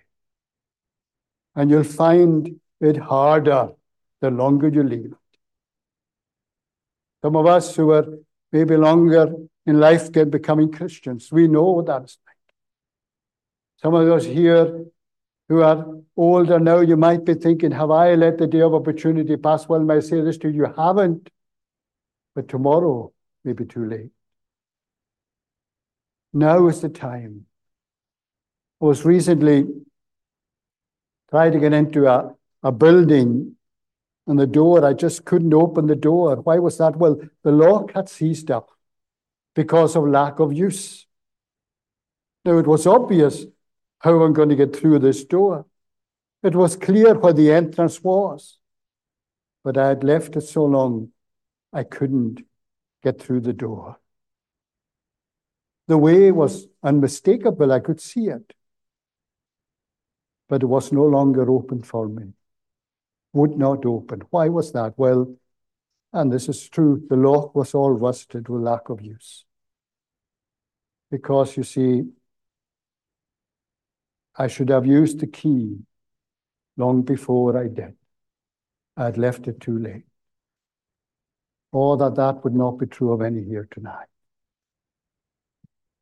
And 1.55 1.71
you'll 1.71 1.83
find 1.83 2.59
it 2.79 2.97
harder 2.97 3.69
the 4.21 4.29
longer 4.29 4.67
you 4.67 4.83
it. 4.83 5.22
Some 7.23 7.37
of 7.37 7.45
us 7.45 7.73
who 7.75 7.91
are 7.91 8.05
maybe 8.51 8.75
longer 8.75 9.33
in 9.65 9.79
life 9.79 10.11
get 10.11 10.29
becoming 10.29 10.71
Christians, 10.71 11.31
we 11.31 11.47
know 11.47 11.71
what 11.71 11.85
that's 11.85 12.17
like. 12.27 12.55
Some 13.81 13.93
of 13.93 14.09
us 14.09 14.25
here 14.25 14.85
who 15.47 15.61
are 15.61 15.85
older 16.17 16.59
now, 16.59 16.81
you 16.81 16.97
might 16.97 17.23
be 17.23 17.33
thinking, 17.33 17.71
Have 17.71 17.91
I 17.91 18.15
let 18.15 18.37
the 18.37 18.47
day 18.47 18.61
of 18.61 18.73
opportunity 18.73 19.37
pass? 19.37 19.69
Well, 19.69 19.79
may 19.79 19.95
I 19.95 19.99
say 20.01 20.19
this 20.19 20.37
to 20.39 20.49
you? 20.49 20.65
You 20.65 20.73
haven't, 20.75 21.29
but 22.35 22.49
tomorrow 22.49 23.13
may 23.45 23.53
be 23.53 23.65
too 23.65 23.85
late. 23.85 24.11
Now 26.33 26.67
is 26.67 26.81
the 26.81 26.89
time. 26.89 27.45
I 28.81 28.85
was 28.85 29.05
recently 29.05 29.65
trying 31.29 31.53
to 31.53 31.59
get 31.59 31.71
into 31.71 32.05
a, 32.07 32.33
a 32.63 32.71
building 32.71 33.55
and 34.27 34.39
the 34.39 34.47
door, 34.47 34.85
I 34.85 34.93
just 34.93 35.25
couldn't 35.25 35.53
open 35.53 35.87
the 35.87 35.95
door. 35.95 36.37
Why 36.37 36.59
was 36.59 36.77
that? 36.77 36.95
Well, 36.95 37.19
the 37.43 37.51
lock 37.51 37.93
had 37.93 38.07
seized 38.09 38.49
up 38.51 38.69
because 39.53 39.95
of 39.95 40.07
lack 40.07 40.39
of 40.39 40.53
use. 40.53 41.05
Now, 42.45 42.57
it 42.57 42.67
was 42.67 42.87
obvious 42.87 43.45
how 43.99 44.21
I'm 44.21 44.33
going 44.33 44.49
to 44.49 44.55
get 44.55 44.75
through 44.75 44.99
this 44.99 45.23
door. 45.23 45.65
It 46.41 46.55
was 46.55 46.75
clear 46.75 47.17
where 47.17 47.33
the 47.33 47.51
entrance 47.51 48.03
was, 48.03 48.57
but 49.63 49.77
I 49.77 49.87
had 49.89 50.03
left 50.03 50.35
it 50.35 50.41
so 50.41 50.65
long 50.65 51.11
I 51.71 51.83
couldn't 51.83 52.41
get 53.01 53.21
through 53.21 53.41
the 53.41 53.53
door. 53.53 53.97
The 55.87 55.97
way 55.97 56.31
was 56.31 56.67
unmistakable, 56.81 57.71
I 57.71 57.79
could 57.79 57.99
see 57.99 58.27
it, 58.27 58.53
but 60.47 60.63
it 60.63 60.65
was 60.65 60.91
no 60.91 61.03
longer 61.03 61.49
open 61.49 61.81
for 61.83 62.07
me. 62.07 62.33
Would 63.33 63.57
not 63.57 63.85
open. 63.85 64.21
Why 64.29 64.49
was 64.49 64.71
that? 64.73 64.93
Well, 64.97 65.35
and 66.13 66.31
this 66.31 66.47
is 66.47 66.69
true, 66.69 67.03
the 67.09 67.15
lock 67.15 67.55
was 67.55 67.73
all 67.73 67.91
rusted 67.91 68.47
with 68.47 68.61
lack 68.61 68.89
of 68.89 69.01
use. 69.01 69.45
Because 71.09 71.57
you 71.57 71.63
see, 71.63 72.03
I 74.35 74.47
should 74.47 74.69
have 74.69 74.85
used 74.85 75.19
the 75.19 75.27
key 75.27 75.79
long 76.77 77.01
before 77.01 77.57
I 77.57 77.67
did. 77.67 77.95
I 78.95 79.05
had 79.05 79.17
left 79.17 79.47
it 79.47 79.59
too 79.59 79.79
late. 79.79 80.05
Or 81.71 81.97
that 81.97 82.15
that 82.15 82.43
would 82.43 82.53
not 82.53 82.77
be 82.77 82.85
true 82.85 83.11
of 83.11 83.21
any 83.21 83.43
here 83.43 83.67
tonight. 83.71 84.07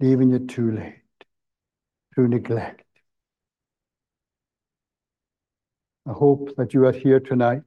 Leaving 0.01 0.33
it 0.33 0.49
too 0.49 0.71
late, 0.71 1.03
through 2.13 2.27
neglect. 2.27 2.85
I 6.07 6.13
hope 6.13 6.55
that 6.57 6.73
you 6.73 6.85
are 6.85 6.91
here 6.91 7.19
tonight, 7.19 7.63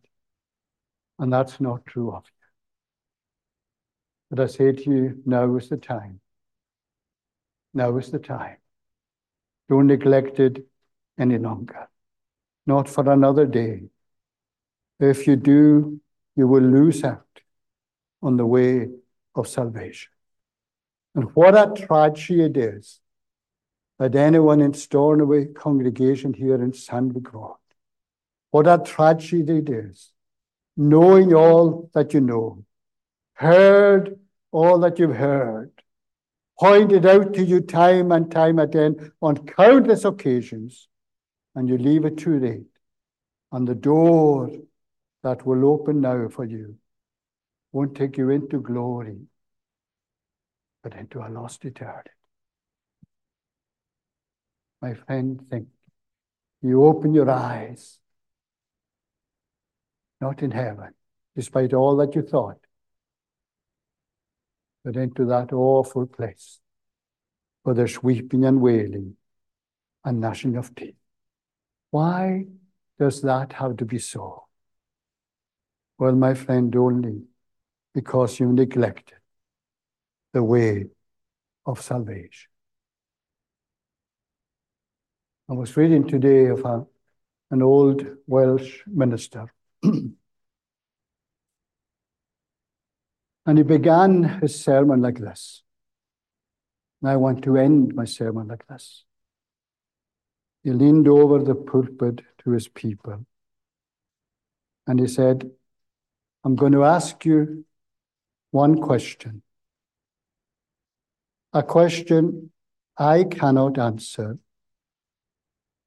and 1.18 1.32
that's 1.32 1.61
not 1.61 1.87
true 1.87 2.12
of 2.12 2.24
you. 2.24 2.47
But 4.30 4.41
I 4.41 4.47
say 4.47 4.72
to 4.72 4.91
you, 4.91 5.22
now 5.24 5.57
is 5.57 5.68
the 5.68 5.76
time. 5.76 6.20
Now 7.72 7.97
is 7.97 8.11
the 8.11 8.18
time. 8.18 8.57
Don't 9.68 9.87
neglect 9.87 10.41
it 10.41 10.66
any 11.18 11.39
longer. 11.39 11.89
Not 12.66 12.89
for 12.89 13.11
another 13.11 13.47
day. 13.47 13.85
If 14.99 15.26
you 15.26 15.37
do, 15.37 16.01
you 16.37 16.49
will 16.49 16.62
lose 16.62 17.05
out 17.05 17.41
on 18.22 18.37
the 18.37 18.47
way 18.47 18.89
of 19.35 19.47
salvation. 19.47 20.11
And 21.14 21.35
what 21.35 21.55
a 21.55 21.72
tragedy 21.87 22.43
it 22.43 22.57
is 22.57 23.01
that 23.99 24.16
anyone 24.16 24.61
in 24.61 24.74
Stornoway 24.74 25.47
congregation 25.47 26.35
here 26.35 26.61
in 26.61 26.72
Sandy 26.72 27.20
Grove, 27.20 27.57
what 28.55 28.68
a 28.68 28.78
tragedy 28.78 29.59
it 29.59 29.68
is, 29.68 30.12
knowing 30.76 31.34
all 31.34 31.90
that 31.92 32.14
you 32.14 32.20
know, 32.20 32.64
heard 33.32 34.16
all 34.52 34.78
that 34.78 34.96
you've 34.96 35.16
heard, 35.16 35.72
pointed 36.61 37.05
out 37.05 37.34
to 37.34 37.44
you 37.44 37.61
time 37.61 38.12
and 38.12 38.30
time 38.30 38.61
again 38.61 39.11
on 39.20 39.44
countless 39.44 40.05
occasions, 40.05 40.86
and 41.57 41.68
you 41.68 41.76
leave 41.76 42.05
it 42.05 42.16
too 42.16 42.38
late. 42.38 42.68
And 43.50 43.66
the 43.66 43.74
door 43.74 44.48
that 45.24 45.44
will 45.44 45.68
open 45.68 46.00
now 46.00 46.28
for 46.28 46.44
you 46.44 46.76
won't 47.72 47.96
take 47.96 48.16
you 48.16 48.30
into 48.30 48.61
glory, 48.61 49.18
but 50.84 50.94
into 50.94 51.18
a 51.18 51.28
lost 51.28 51.64
eternity. 51.64 52.11
My 54.80 54.94
friend, 54.94 55.44
think. 55.50 55.66
You 56.62 56.84
open 56.84 57.14
your 57.14 57.28
eyes, 57.28 57.98
not 60.25 60.43
in 60.43 60.51
heaven, 60.51 60.93
despite 61.37 61.75
all 61.75 61.97
that 61.97 62.14
you 62.14 62.22
thought, 62.22 62.61
but 64.83 64.97
into 64.97 65.27
that 65.27 65.53
awful 65.53 66.07
place 66.07 66.61
where 67.62 67.75
there's 67.75 68.03
weeping 68.03 68.45
and 68.45 68.61
wailing 68.61 69.16
and 70.05 70.20
gnashing 70.20 70.57
of 70.57 70.75
teeth. 70.75 70.97
Why 71.91 72.47
does 72.99 73.20
that 73.22 73.53
have 73.53 73.77
to 73.77 73.85
be 73.85 73.99
so? 73.99 74.47
Well, 75.99 76.16
my 76.27 76.35
friend, 76.35 76.75
only 76.75 77.18
because 77.93 78.41
you 78.41 78.53
neglected 78.53 79.18
the 80.33 80.43
way 80.43 80.87
of 81.66 81.81
salvation. 81.81 82.51
I 85.51 85.53
was 85.53 85.77
reading 85.77 86.09
today 86.09 86.47
of 86.47 86.64
a, 86.64 86.87
an 87.51 87.62
old 87.62 88.07
Welsh 88.27 88.81
minister. 88.87 89.53
and 93.47 93.59
he 93.59 93.62
began 93.62 94.41
his 94.41 94.59
sermon 94.59 95.03
like 95.03 95.18
this. 95.18 95.62
And 97.03 97.11
I 97.11 97.16
want 97.16 97.45
to 97.45 97.57
end 97.57 97.95
my 97.95 98.07
sermon 98.07 98.49
like 98.49 98.66
this. 98.66 99.05
He 100.62 100.70
leaned 100.70 101.07
over 101.07 101.43
the 101.43 101.55
pulpit 101.55 102.22
to 102.45 102.51
his 102.51 102.68
people 102.68 103.26
and 104.87 105.01
he 105.01 105.07
said, 105.07 105.51
I'm 106.45 106.57
going 106.57 106.72
to 106.72 106.85
ask 106.85 107.24
you 107.24 107.64
one 108.51 108.80
question. 108.80 109.43
A 111.53 111.62
question 111.62 112.51
I 112.97 113.24
cannot 113.24 113.78
answer. 113.78 114.39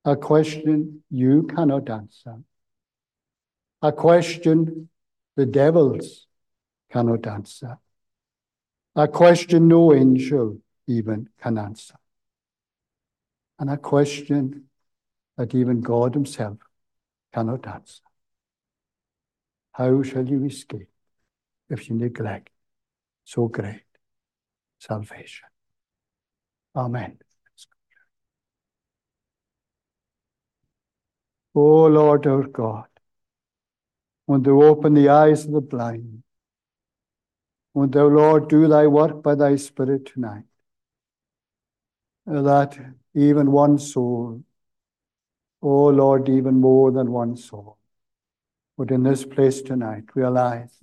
A 0.06 0.16
question 0.16 1.04
you 1.10 1.44
cannot 1.44 1.90
answer. 1.90 2.38
A 3.82 3.92
question 3.92 4.90
the 5.36 5.46
devils 5.46 6.26
cannot 6.92 7.28
answer. 7.28 7.78
A 8.96 9.08
question 9.08 9.68
no 9.68 9.94
angel 9.94 10.60
even 10.88 11.30
can 11.40 11.58
answer. 11.58 11.96
And 13.60 13.70
a 13.70 13.78
question 13.78 14.64
that 15.38 15.54
even 15.54 15.82
God 15.82 16.16
Himself 16.16 16.58
cannot 17.34 17.68
answer. 17.68 18.02
How 19.74 20.02
shall 20.02 20.28
you 20.28 20.46
escape 20.46 20.90
if 21.70 21.88
you 21.88 21.96
neglect 21.96 22.50
so 23.26 23.48
great 23.48 23.84
salvation? 24.80 25.50
Amen. 26.76 27.20
O 31.54 31.86
Lord 31.86 32.26
our 32.28 32.48
God, 32.48 32.88
when 34.28 34.44
thou 34.44 34.62
open 34.62 34.94
the 34.94 35.08
eyes 35.08 35.46
of 35.46 35.54
the 35.54 35.62
blind, 35.62 36.22
when 37.72 37.90
thou, 37.90 38.08
Lord, 38.08 38.50
do 38.50 38.68
thy 38.68 38.86
work 38.86 39.24
by 39.24 39.36
thy 39.36 39.56
Spirit 39.56 40.06
tonight, 40.06 40.44
uh, 42.30 42.42
that 42.42 42.78
even 43.16 43.52
one 43.52 43.80
soul, 43.80 44.44
O 45.62 45.86
Lord, 45.86 46.28
even 46.28 46.60
more 46.60 46.92
than 46.92 47.12
one 47.12 47.38
soul, 47.38 47.78
would 48.76 48.92
in 48.92 49.04
this 49.04 49.24
place 49.24 49.62
tonight 49.62 50.04
realize 50.14 50.78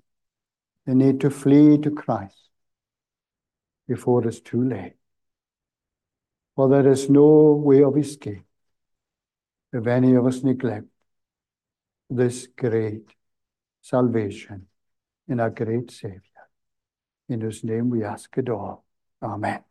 they 0.86 0.94
need 0.94 1.20
to 1.20 1.30
flee 1.30 1.76
to 1.78 1.90
Christ 1.90 2.48
before 3.86 4.26
it's 4.26 4.40
too 4.40 4.64
late. 4.64 4.94
For 6.56 6.68
there 6.70 6.88
is 6.88 7.10
no 7.10 7.52
way 7.52 7.82
of 7.82 7.98
escape 7.98 8.46
if 9.70 9.86
any 9.86 10.14
of 10.14 10.26
us 10.26 10.42
neglect 10.42 10.86
this 12.08 12.46
great 12.46 13.13
salvation 13.84 14.66
in 15.28 15.40
our 15.40 15.50
great 15.50 15.90
Savior. 15.90 16.22
In 17.28 17.42
whose 17.42 17.62
name 17.62 17.90
we 17.90 18.02
ask 18.02 18.36
it 18.38 18.48
all. 18.48 18.84
Amen. 19.22 19.62